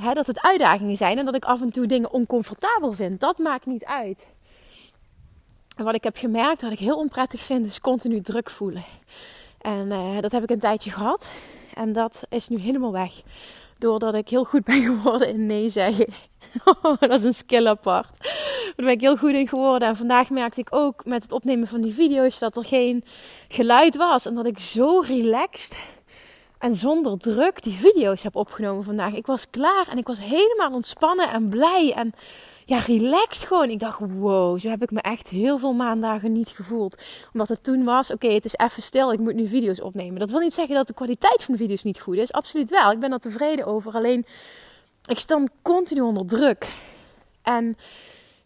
hè, 0.00 0.12
dat 0.12 0.26
het 0.26 0.42
uitdagingen 0.42 0.96
zijn. 0.96 1.18
En 1.18 1.24
dat 1.24 1.34
ik 1.34 1.44
af 1.44 1.60
en 1.60 1.70
toe 1.70 1.86
dingen 1.86 2.12
oncomfortabel 2.12 2.92
vind. 2.92 3.20
Dat 3.20 3.38
maakt 3.38 3.66
niet 3.66 3.84
uit. 3.84 4.26
En 5.76 5.84
wat 5.84 5.94
ik 5.94 6.04
heb 6.04 6.16
gemerkt, 6.16 6.62
wat 6.62 6.72
ik 6.72 6.78
heel 6.78 6.98
onprettig 6.98 7.40
vind, 7.40 7.66
is 7.66 7.80
continu 7.80 8.20
druk 8.20 8.50
voelen. 8.50 8.84
En 9.62 9.90
uh, 9.90 10.20
dat 10.20 10.32
heb 10.32 10.42
ik 10.42 10.50
een 10.50 10.60
tijdje 10.60 10.90
gehad. 10.90 11.30
En 11.74 11.92
dat 11.92 12.22
is 12.28 12.48
nu 12.48 12.58
helemaal 12.58 12.92
weg. 12.92 13.12
Doordat 13.78 14.14
ik 14.14 14.28
heel 14.28 14.44
goed 14.44 14.64
ben 14.64 14.82
geworden 14.94 15.28
in 15.28 15.46
nee 15.46 15.68
zeggen. 15.68 16.06
dat 17.00 17.10
is 17.10 17.22
een 17.22 17.34
skill 17.34 17.66
apart. 17.66 18.08
Daar 18.76 18.86
ben 18.86 18.88
ik 18.88 19.00
heel 19.00 19.16
goed 19.16 19.32
in 19.32 19.48
geworden. 19.48 19.88
En 19.88 19.96
vandaag 19.96 20.30
merkte 20.30 20.60
ik 20.60 20.74
ook 20.74 21.04
met 21.04 21.22
het 21.22 21.32
opnemen 21.32 21.68
van 21.68 21.80
die 21.80 21.94
video's 21.94 22.38
dat 22.38 22.56
er 22.56 22.64
geen 22.64 23.04
geluid 23.48 23.96
was. 23.96 24.26
En 24.26 24.34
dat 24.34 24.46
ik 24.46 24.58
zo 24.58 25.00
relaxed 25.00 25.78
en 26.62 26.74
zonder 26.74 27.18
druk 27.18 27.62
die 27.62 27.72
video's 27.72 28.22
heb 28.22 28.36
opgenomen 28.36 28.84
vandaag. 28.84 29.14
Ik 29.14 29.26
was 29.26 29.50
klaar 29.50 29.86
en 29.90 29.98
ik 29.98 30.06
was 30.06 30.20
helemaal 30.20 30.72
ontspannen 30.72 31.30
en 31.30 31.48
blij. 31.48 31.92
En 31.96 32.12
ja, 32.64 32.78
relaxed 32.78 33.46
gewoon. 33.46 33.70
Ik 33.70 33.78
dacht, 33.78 33.98
wow, 34.18 34.60
zo 34.60 34.68
heb 34.68 34.82
ik 34.82 34.90
me 34.90 35.00
echt 35.00 35.28
heel 35.28 35.58
veel 35.58 35.72
maandagen 35.72 36.32
niet 36.32 36.48
gevoeld. 36.48 37.02
Omdat 37.32 37.48
het 37.48 37.64
toen 37.64 37.84
was, 37.84 38.10
oké, 38.10 38.28
het 38.28 38.44
is 38.44 38.56
even 38.56 38.82
stil, 38.82 39.12
ik 39.12 39.18
moet 39.18 39.34
nu 39.34 39.46
video's 39.46 39.80
opnemen. 39.80 40.18
Dat 40.18 40.30
wil 40.30 40.40
niet 40.40 40.54
zeggen 40.54 40.74
dat 40.74 40.86
de 40.86 40.94
kwaliteit 40.94 41.44
van 41.44 41.54
de 41.54 41.60
video's 41.60 41.82
niet 41.82 42.00
goed 42.00 42.16
is. 42.16 42.32
Absoluut 42.32 42.70
wel. 42.70 42.90
Ik 42.90 43.00
ben 43.00 43.12
er 43.12 43.18
tevreden 43.18 43.66
over. 43.66 43.92
Alleen, 43.92 44.26
ik 45.06 45.18
stond 45.18 45.50
continu 45.62 46.00
onder 46.00 46.26
druk. 46.26 46.66
En 47.42 47.76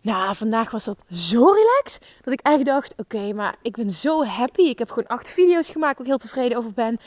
nou, 0.06 0.36
vandaag 0.36 0.70
was 0.70 0.84
dat 0.84 1.02
zo 1.10 1.44
relaxed 1.44 2.06
dat 2.22 2.32
ik 2.32 2.40
echt 2.40 2.64
dacht: 2.64 2.94
oké, 2.96 3.32
maar 3.32 3.54
ik 3.62 3.76
ben 3.76 3.90
zo 3.90 4.24
happy. 4.24 4.62
Ik 4.62 4.78
heb 4.78 4.88
gewoon 4.88 5.06
acht 5.08 5.30
video's 5.30 5.70
gemaakt 5.70 5.92
waar 5.98 6.06
ik 6.06 6.12
heel 6.12 6.18
tevreden 6.18 6.58
over 6.58 6.72
ben. 6.72 6.98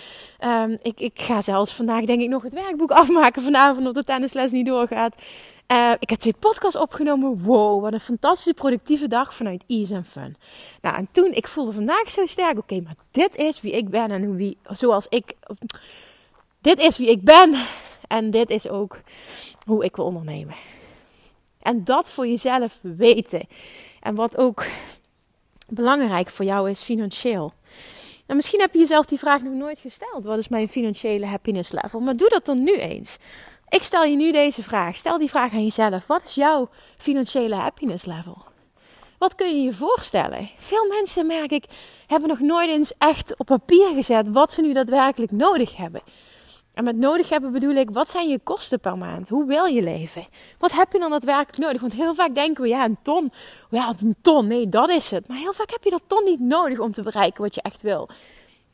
Um, 0.43 0.77
ik, 0.81 0.99
ik 0.99 1.19
ga 1.19 1.41
zelfs 1.41 1.73
vandaag, 1.73 2.05
denk 2.05 2.21
ik, 2.21 2.29
nog 2.29 2.43
het 2.43 2.53
werkboek 2.53 2.91
afmaken 3.01 3.43
vanavond, 3.43 3.77
omdat 3.77 3.93
de 3.93 4.03
tennisles 4.03 4.51
niet 4.51 4.65
doorgaat. 4.65 5.15
Uh, 5.71 5.91
ik 5.99 6.09
heb 6.09 6.19
twee 6.19 6.35
podcasts 6.39 6.79
opgenomen. 6.79 7.43
Wow, 7.43 7.81
wat 7.81 7.93
een 7.93 7.99
fantastische 7.99 8.53
productieve 8.53 9.07
dag 9.07 9.35
vanuit 9.35 9.63
Ease 9.67 9.95
and 9.95 10.07
Fun. 10.07 10.35
Nou, 10.81 10.95
en 10.95 11.07
toen, 11.11 11.31
ik 11.31 11.47
voelde 11.47 11.71
vandaag 11.71 12.09
zo 12.09 12.25
sterk. 12.25 12.57
Oké, 12.57 12.81
maar 12.81 12.95
dit 13.11 13.35
is 13.35 13.61
wie 13.61 13.71
ik 13.71 13.89
ben 13.89 14.11
en 14.11 14.35
wie, 14.35 14.57
zoals 14.63 15.07
ik. 15.09 15.33
Dit 16.61 16.79
is 16.79 16.97
wie 16.97 17.09
ik 17.09 17.23
ben 17.23 17.55
en 18.07 18.31
dit 18.31 18.49
is 18.49 18.67
ook 18.69 18.99
hoe 19.65 19.83
ik 19.83 19.95
wil 19.95 20.05
ondernemen. 20.05 20.55
En 21.61 21.83
dat 21.83 22.11
voor 22.11 22.27
jezelf 22.27 22.79
weten. 22.81 23.47
En 23.99 24.15
wat 24.15 24.37
ook 24.37 24.65
belangrijk 25.67 26.29
voor 26.29 26.45
jou 26.45 26.69
is 26.69 26.81
financieel. 26.81 27.53
En 28.25 28.35
misschien 28.35 28.59
heb 28.59 28.73
je 28.73 28.79
jezelf 28.79 29.05
die 29.05 29.19
vraag 29.19 29.41
nog 29.41 29.53
nooit 29.53 29.79
gesteld. 29.79 30.23
Wat 30.23 30.37
is 30.37 30.47
mijn 30.47 30.69
financiële 30.69 31.25
happiness 31.25 31.71
level? 31.71 31.99
Maar 31.99 32.15
doe 32.15 32.29
dat 32.29 32.45
dan 32.45 32.63
nu 32.63 32.75
eens. 32.75 33.17
Ik 33.69 33.83
stel 33.83 34.03
je 34.03 34.15
nu 34.15 34.31
deze 34.31 34.63
vraag. 34.63 34.97
Stel 34.97 35.17
die 35.17 35.29
vraag 35.29 35.51
aan 35.51 35.63
jezelf. 35.63 36.07
Wat 36.07 36.23
is 36.23 36.35
jouw 36.35 36.69
financiële 36.97 37.55
happiness 37.55 38.05
level? 38.05 38.37
Wat 39.17 39.35
kun 39.35 39.55
je 39.57 39.63
je 39.63 39.73
voorstellen? 39.73 40.49
Veel 40.57 40.87
mensen, 40.87 41.27
merk 41.27 41.51
ik, 41.51 41.65
hebben 42.07 42.29
nog 42.29 42.39
nooit 42.39 42.69
eens 42.69 42.93
echt 42.97 43.37
op 43.37 43.45
papier 43.45 43.93
gezet 43.93 44.29
wat 44.29 44.51
ze 44.51 44.61
nu 44.61 44.73
daadwerkelijk 44.73 45.31
nodig 45.31 45.75
hebben. 45.75 46.01
En 46.79 46.85
met 46.85 46.97
nodig 46.97 47.29
hebben 47.29 47.51
bedoel 47.51 47.75
ik, 47.75 47.89
wat 47.89 48.09
zijn 48.09 48.29
je 48.29 48.39
kosten 48.43 48.79
per 48.79 48.97
maand? 48.97 49.29
Hoe 49.29 49.45
wil 49.45 49.65
je 49.65 49.81
leven? 49.81 50.27
Wat 50.57 50.71
heb 50.71 50.91
je 50.91 50.99
dan 50.99 51.09
daadwerkelijk 51.09 51.57
nodig? 51.57 51.81
Want 51.81 51.93
heel 51.93 52.15
vaak 52.15 52.35
denken 52.35 52.63
we, 52.63 52.69
ja, 52.69 52.85
een 52.85 52.97
ton. 53.01 53.31
Ja, 53.69 53.93
een 54.01 54.15
ton, 54.21 54.47
nee, 54.47 54.67
dat 54.67 54.89
is 54.89 55.11
het. 55.11 55.27
Maar 55.27 55.37
heel 55.37 55.53
vaak 55.53 55.69
heb 55.69 55.83
je 55.83 55.89
dat 55.89 56.01
ton 56.07 56.23
niet 56.23 56.39
nodig 56.39 56.79
om 56.79 56.91
te 56.91 57.01
bereiken 57.01 57.41
wat 57.41 57.55
je 57.55 57.61
echt 57.61 57.81
wil. 57.81 58.09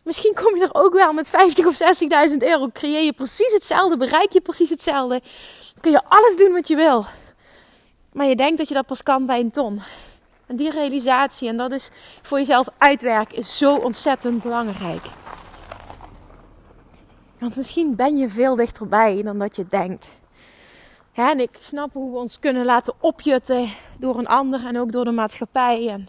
Misschien 0.04 0.34
kom 0.34 0.56
je 0.56 0.64
er 0.64 0.84
ook 0.84 0.94
wel 0.94 1.14
met 1.14 1.30
50 1.30 1.66
of 1.66 1.78
60.000 2.30 2.38
euro. 2.38 2.70
Creëer 2.74 3.04
je 3.04 3.14
precies 3.14 3.54
hetzelfde, 3.54 3.98
bereik 3.98 4.32
je 4.32 4.42
precies 4.42 4.70
hetzelfde. 4.70 5.22
Kun 5.80 5.92
je 5.92 6.02
alles 6.08 6.38
doen 6.38 6.52
wat 6.52 6.68
je 6.68 6.76
wil. 6.76 7.06
Maar 8.14 8.26
je 8.26 8.36
denkt 8.36 8.58
dat 8.58 8.68
je 8.68 8.74
dat 8.74 8.86
pas 8.86 9.04
kan 9.04 9.26
bij 9.26 9.40
een 9.40 9.52
ton. 9.52 9.82
En 10.46 10.56
die 10.56 10.72
realisatie 10.72 11.48
en 11.48 11.58
dat 11.58 11.72
is 11.72 11.90
voor 12.22 12.38
jezelf 12.38 12.68
uitwerken 12.78 13.38
is 13.38 13.58
zo 13.58 13.76
ontzettend 13.76 14.44
belangrijk. 14.44 15.04
Want 17.40 17.58
misschien 17.58 17.96
ben 17.96 18.18
je 18.18 18.30
veel 18.30 18.56
dichterbij 18.56 19.22
dan 19.24 19.38
dat 19.38 19.56
je 19.56 19.66
denkt. 19.70 20.12
en 21.14 21.40
ik 21.40 21.58
snap 21.60 21.94
hoe 21.94 22.12
we 22.12 22.18
ons 22.18 22.40
kunnen 22.40 22.66
laten 22.66 22.94
opjutten 23.00 23.70
door 23.98 24.18
een 24.18 24.28
ander 24.28 24.66
en 24.66 24.80
ook 24.80 24.92
door 24.92 25.04
de 25.04 25.12
maatschappij. 25.12 25.90
En 25.90 26.08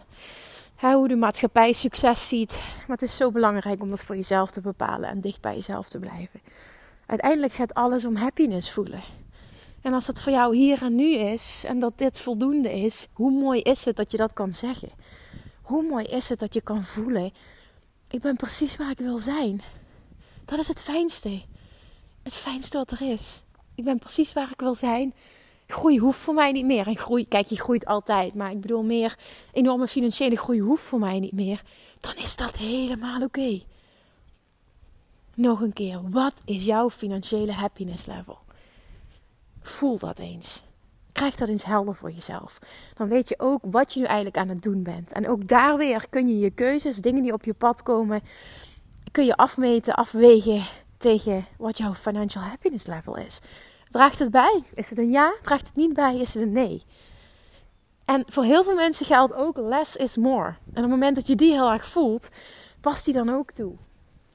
hoe 0.79 1.07
de 1.07 1.15
maatschappij 1.15 1.73
succes 1.73 2.27
ziet. 2.27 2.61
Maar 2.77 2.97
het 2.97 3.01
is 3.01 3.15
zo 3.15 3.31
belangrijk 3.31 3.81
om 3.81 3.89
dat 3.89 3.99
voor 3.99 4.15
jezelf 4.15 4.51
te 4.51 4.61
bepalen 4.61 5.09
en 5.09 5.21
dicht 5.21 5.41
bij 5.41 5.55
jezelf 5.55 5.89
te 5.89 5.99
blijven. 5.99 6.41
Uiteindelijk 7.05 7.53
gaat 7.53 7.73
alles 7.73 8.05
om 8.05 8.15
happiness 8.15 8.71
voelen. 8.71 9.01
En 9.81 9.93
als 9.93 10.05
dat 10.05 10.21
voor 10.21 10.31
jou 10.31 10.55
hier 10.55 10.81
en 10.81 10.95
nu 10.95 11.13
is 11.13 11.63
en 11.67 11.79
dat 11.79 11.93
dit 11.95 12.19
voldoende 12.19 12.73
is, 12.73 13.07
hoe 13.13 13.31
mooi 13.31 13.61
is 13.61 13.85
het 13.85 13.95
dat 13.95 14.11
je 14.11 14.17
dat 14.17 14.33
kan 14.33 14.53
zeggen? 14.53 14.89
Hoe 15.61 15.83
mooi 15.83 16.05
is 16.05 16.29
het 16.29 16.39
dat 16.39 16.53
je 16.53 16.61
kan 16.61 16.83
voelen: 16.83 17.31
ik 18.09 18.21
ben 18.21 18.35
precies 18.35 18.77
waar 18.77 18.89
ik 18.89 18.97
wil 18.97 19.19
zijn. 19.19 19.61
Dat 20.47 20.59
is 20.59 20.67
het 20.67 20.81
fijnste. 20.81 21.41
Het 22.23 22.33
fijnste 22.33 22.77
wat 22.77 22.91
er 22.91 23.01
is. 23.01 23.43
Ik 23.75 23.83
ben 23.83 23.99
precies 23.99 24.33
waar 24.33 24.51
ik 24.51 24.59
wil 24.59 24.75
zijn. 24.75 25.13
Groei 25.67 25.99
hoeft 25.99 26.19
voor 26.19 26.33
mij 26.33 26.51
niet 26.51 26.65
meer. 26.65 26.87
En 26.87 26.97
groei, 26.97 27.27
kijk, 27.27 27.47
je 27.47 27.59
groeit 27.59 27.85
altijd. 27.85 28.33
Maar 28.33 28.51
ik 28.51 28.61
bedoel 28.61 28.83
meer, 28.83 29.17
enorme 29.53 29.87
financiële 29.87 30.35
groei 30.35 30.59
hoeft 30.59 30.83
voor 30.83 30.99
mij 30.99 31.19
niet 31.19 31.31
meer. 31.31 31.63
Dan 31.99 32.15
is 32.15 32.35
dat 32.35 32.57
helemaal 32.57 33.21
oké. 33.21 33.61
Nog 35.33 35.61
een 35.61 35.73
keer, 35.73 36.09
wat 36.09 36.41
is 36.45 36.65
jouw 36.65 36.89
financiële 36.89 37.51
happiness 37.51 38.05
level? 38.05 38.37
Voel 39.61 39.97
dat 39.97 40.19
eens. 40.19 40.61
Krijg 41.11 41.35
dat 41.35 41.47
eens 41.47 41.65
helder 41.65 41.95
voor 41.95 42.11
jezelf. 42.11 42.59
Dan 42.93 43.07
weet 43.07 43.29
je 43.29 43.39
ook 43.39 43.61
wat 43.61 43.93
je 43.93 43.99
nu 43.99 44.05
eigenlijk 44.05 44.37
aan 44.37 44.49
het 44.49 44.61
doen 44.61 44.83
bent. 44.83 45.11
En 45.11 45.29
ook 45.29 45.47
daar 45.47 45.77
weer 45.77 46.05
kun 46.09 46.27
je 46.27 46.39
je 46.39 46.49
keuzes, 46.49 46.97
dingen 46.97 47.23
die 47.23 47.33
op 47.33 47.43
je 47.43 47.53
pad 47.53 47.83
komen, 47.83 48.21
kun 49.17 49.25
je 49.25 49.35
afmeten, 49.35 49.95
afwegen 49.95 50.63
tegen 50.97 51.45
wat 51.57 51.77
jouw 51.77 51.93
financial 51.93 52.43
happiness 52.43 52.85
level 52.85 53.17
is. 53.17 53.39
Draagt 53.89 54.19
het 54.19 54.31
bij? 54.31 54.63
Is 54.73 54.89
het 54.89 54.99
een 54.99 55.09
ja? 55.09 55.33
Draagt 55.41 55.67
het 55.67 55.75
niet 55.75 55.93
bij? 55.93 56.17
Is 56.17 56.33
het 56.33 56.43
een 56.43 56.51
nee? 56.51 56.83
En 58.05 58.23
voor 58.27 58.43
heel 58.43 58.63
veel 58.63 58.75
mensen 58.75 59.05
geldt 59.05 59.33
ook 59.33 59.57
less 59.57 59.95
is 59.95 60.17
more. 60.17 60.47
En 60.47 60.55
op 60.69 60.75
het 60.75 60.87
moment 60.87 61.15
dat 61.15 61.27
je 61.27 61.35
die 61.35 61.51
heel 61.51 61.71
erg 61.71 61.87
voelt, 61.87 62.29
past 62.81 63.05
die 63.05 63.13
dan 63.13 63.29
ook 63.29 63.51
toe. 63.51 63.71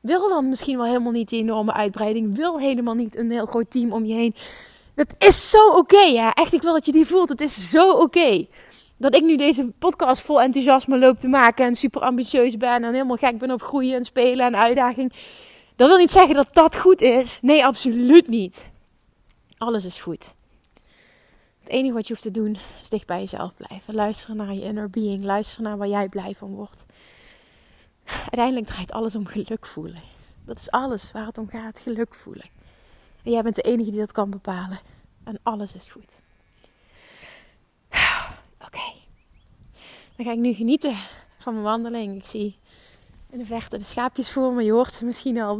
Wil 0.00 0.28
dan 0.28 0.48
misschien 0.48 0.76
wel 0.76 0.86
helemaal 0.86 1.12
niet 1.12 1.28
die 1.28 1.40
enorme 1.40 1.72
uitbreiding. 1.72 2.36
Wil 2.36 2.58
helemaal 2.58 2.94
niet 2.94 3.16
een 3.16 3.30
heel 3.30 3.46
groot 3.46 3.70
team 3.70 3.92
om 3.92 4.04
je 4.04 4.14
heen. 4.14 4.34
Dat 4.94 5.14
is 5.18 5.50
zo 5.50 5.68
oké, 5.68 6.00
ja. 6.00 6.32
Echt, 6.32 6.52
ik 6.52 6.62
wil 6.62 6.72
dat 6.72 6.86
je 6.86 6.92
die 6.92 7.06
voelt. 7.06 7.28
Het 7.28 7.40
is 7.40 7.70
zo 7.70 7.92
oké 7.92 8.46
dat 9.02 9.14
ik 9.14 9.22
nu 9.22 9.36
deze 9.36 9.72
podcast 9.78 10.22
vol 10.22 10.42
enthousiasme 10.42 10.98
loop 10.98 11.18
te 11.18 11.28
maken 11.28 11.66
en 11.66 11.74
super 11.74 12.00
ambitieus 12.00 12.56
ben 12.56 12.84
en 12.84 12.92
helemaal 12.92 13.16
gek 13.16 13.38
ben 13.38 13.50
op 13.50 13.62
groeien 13.62 13.96
en 13.96 14.04
spelen 14.04 14.46
en 14.46 14.56
uitdaging. 14.56 15.12
Dat 15.76 15.88
wil 15.88 15.96
niet 15.96 16.10
zeggen 16.10 16.34
dat 16.34 16.48
dat 16.54 16.76
goed 16.76 17.00
is. 17.00 17.38
Nee, 17.40 17.64
absoluut 17.64 18.28
niet. 18.28 18.66
Alles 19.58 19.84
is 19.84 19.98
goed. 19.98 20.34
Het 21.60 21.72
enige 21.72 21.94
wat 21.94 22.06
je 22.06 22.12
hoeft 22.12 22.24
te 22.24 22.30
doen 22.30 22.58
is 22.82 22.88
dicht 22.88 23.06
bij 23.06 23.18
jezelf 23.18 23.52
blijven. 23.56 23.94
Luisteren 23.94 24.36
naar 24.36 24.54
je 24.54 24.62
inner 24.62 24.90
being. 24.90 25.24
Luisteren 25.24 25.64
naar 25.64 25.78
waar 25.78 25.88
jij 25.88 26.08
blij 26.08 26.34
van 26.34 26.54
wordt. 26.54 26.84
Uiteindelijk 28.04 28.66
draait 28.66 28.92
alles 28.92 29.16
om 29.16 29.26
geluk 29.26 29.66
voelen. 29.66 30.02
Dat 30.44 30.58
is 30.58 30.70
alles 30.70 31.12
waar 31.12 31.26
het 31.26 31.38
om 31.38 31.48
gaat. 31.48 31.80
Geluk 31.80 32.14
voelen. 32.14 32.50
En 33.22 33.30
jij 33.30 33.42
bent 33.42 33.54
de 33.54 33.62
enige 33.62 33.90
die 33.90 34.00
dat 34.00 34.12
kan 34.12 34.30
bepalen. 34.30 34.78
En 35.24 35.38
alles 35.42 35.74
is 35.74 35.86
goed. 35.86 36.20
Oké. 38.66 38.92
Dan 40.22 40.30
ga 40.32 40.38
ik 40.38 40.46
nu 40.46 40.52
genieten 40.52 40.96
van 41.38 41.52
mijn 41.52 41.64
wandeling. 41.64 42.16
Ik 42.16 42.26
zie 42.26 42.56
in 43.30 43.38
de 43.38 43.44
verte 43.44 43.78
de 43.78 43.84
schaapjes 43.84 44.32
voor 44.32 44.52
me. 44.52 44.64
Je 44.64 44.72
hoort 44.72 44.94
ze 44.94 45.04
misschien 45.04 45.40
al. 45.40 45.58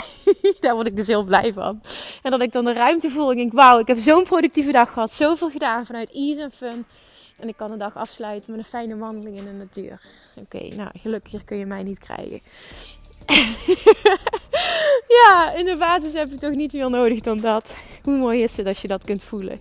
Daar 0.60 0.74
word 0.74 0.86
ik 0.86 0.96
dus 0.96 1.06
heel 1.06 1.22
blij 1.22 1.52
van. 1.52 1.80
En 2.22 2.30
dat 2.30 2.40
ik 2.40 2.52
dan 2.52 2.64
de 2.64 2.72
ruimte 2.72 3.10
voel. 3.10 3.30
Ik 3.30 3.36
denk, 3.36 3.52
wauw, 3.52 3.78
ik 3.78 3.86
heb 3.86 3.98
zo'n 3.98 4.24
productieve 4.24 4.72
dag 4.72 4.92
gehad. 4.92 5.12
Zoveel 5.12 5.50
gedaan 5.50 5.86
vanuit 5.86 6.10
ease 6.12 6.40
en 6.40 6.52
fun. 6.52 6.84
En 7.38 7.48
ik 7.48 7.56
kan 7.56 7.70
de 7.70 7.76
dag 7.76 7.96
afsluiten 7.96 8.50
met 8.50 8.60
een 8.60 8.66
fijne 8.66 8.96
wandeling 8.96 9.36
in 9.36 9.44
de 9.44 9.52
natuur. 9.52 10.00
Oké, 10.36 10.74
nou, 10.74 10.90
gelukkig 10.98 11.44
kun 11.44 11.56
je 11.56 11.66
mij 11.66 11.82
niet 11.82 11.98
krijgen. 11.98 12.40
ja, 15.20 15.52
in 15.56 15.64
de 15.64 15.76
basis 15.78 16.12
heb 16.12 16.30
je 16.30 16.38
toch 16.38 16.54
niet 16.54 16.72
meer 16.72 16.90
nodig 16.90 17.20
dan 17.20 17.38
dat. 17.38 17.74
Hoe 18.02 18.16
mooi 18.16 18.42
is 18.42 18.56
het 18.56 18.66
als 18.66 18.82
je 18.82 18.88
dat 18.88 19.04
kunt 19.04 19.22
voelen. 19.22 19.60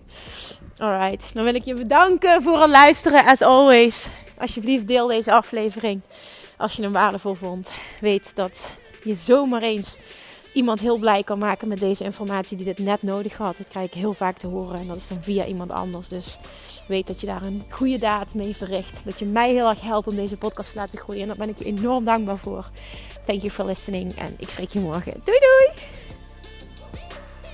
Alright, 0.81 1.33
dan 1.33 1.43
wil 1.43 1.55
ik 1.55 1.65
je 1.65 1.73
bedanken 1.73 2.41
voor 2.41 2.61
het 2.61 2.69
luisteren. 2.69 3.25
As 3.25 3.41
always, 3.41 4.09
alsjeblieft 4.41 4.87
deel 4.87 5.07
deze 5.07 5.33
aflevering 5.33 6.01
als 6.57 6.73
je 6.73 6.81
hem 6.81 6.91
waardevol 6.91 7.33
vond. 7.33 7.71
Weet 7.99 8.35
dat 8.35 8.75
je 9.03 9.15
zomaar 9.15 9.61
eens 9.61 9.97
iemand 10.53 10.79
heel 10.79 10.97
blij 10.97 11.23
kan 11.23 11.39
maken 11.39 11.67
met 11.67 11.79
deze 11.79 12.03
informatie 12.03 12.57
die 12.57 12.65
dit 12.65 12.77
net 12.77 13.03
nodig 13.03 13.37
had. 13.37 13.57
Dat 13.57 13.67
krijg 13.67 13.85
ik 13.85 13.93
heel 13.93 14.13
vaak 14.13 14.37
te 14.37 14.47
horen 14.47 14.79
en 14.79 14.87
dat 14.87 14.95
is 14.95 15.07
dan 15.07 15.23
via 15.23 15.45
iemand 15.45 15.71
anders. 15.71 16.07
Dus 16.07 16.37
weet 16.87 17.07
dat 17.07 17.19
je 17.19 17.27
daar 17.27 17.43
een 17.43 17.63
goede 17.69 17.97
daad 17.97 18.33
mee 18.33 18.55
verricht. 18.55 19.01
Dat 19.05 19.19
je 19.19 19.25
mij 19.25 19.51
heel 19.51 19.69
erg 19.69 19.81
helpt 19.81 20.07
om 20.07 20.15
deze 20.15 20.37
podcast 20.37 20.71
te 20.71 20.77
laten 20.77 20.99
groeien. 20.99 21.21
En 21.21 21.27
daar 21.27 21.37
ben 21.37 21.49
ik 21.49 21.57
je 21.57 21.65
enorm 21.65 22.03
dankbaar 22.03 22.37
voor. 22.37 22.69
Thank 23.25 23.39
you 23.39 23.51
for 23.51 23.65
listening 23.65 24.15
en 24.15 24.35
ik 24.37 24.49
spreek 24.49 24.69
je 24.69 24.79
morgen. 24.79 25.21
Doei 25.23 25.39
doei! 25.39 26.00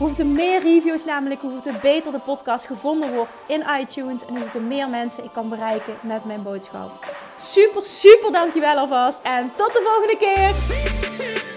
Hoeveel 0.00 0.26
meer 0.26 0.60
reviews 0.60 1.04
namelijk, 1.04 1.40
hoeveel 1.40 1.72
beter 1.82 2.12
de 2.12 2.18
podcast 2.18 2.66
gevonden 2.66 3.12
wordt 3.14 3.32
in 3.46 3.64
iTunes. 3.80 4.24
En 4.24 4.36
hoeveel 4.36 4.60
meer 4.60 4.88
mensen 4.88 5.24
ik 5.24 5.32
kan 5.32 5.48
bereiken 5.48 5.94
met 6.02 6.24
mijn 6.24 6.42
boodschap. 6.42 7.14
Super, 7.36 7.84
super 7.84 8.32
dankjewel 8.32 8.76
alvast. 8.76 9.20
En 9.22 9.52
tot 9.56 9.72
de 9.72 9.82
volgende 9.84 10.16
keer. 10.16 11.49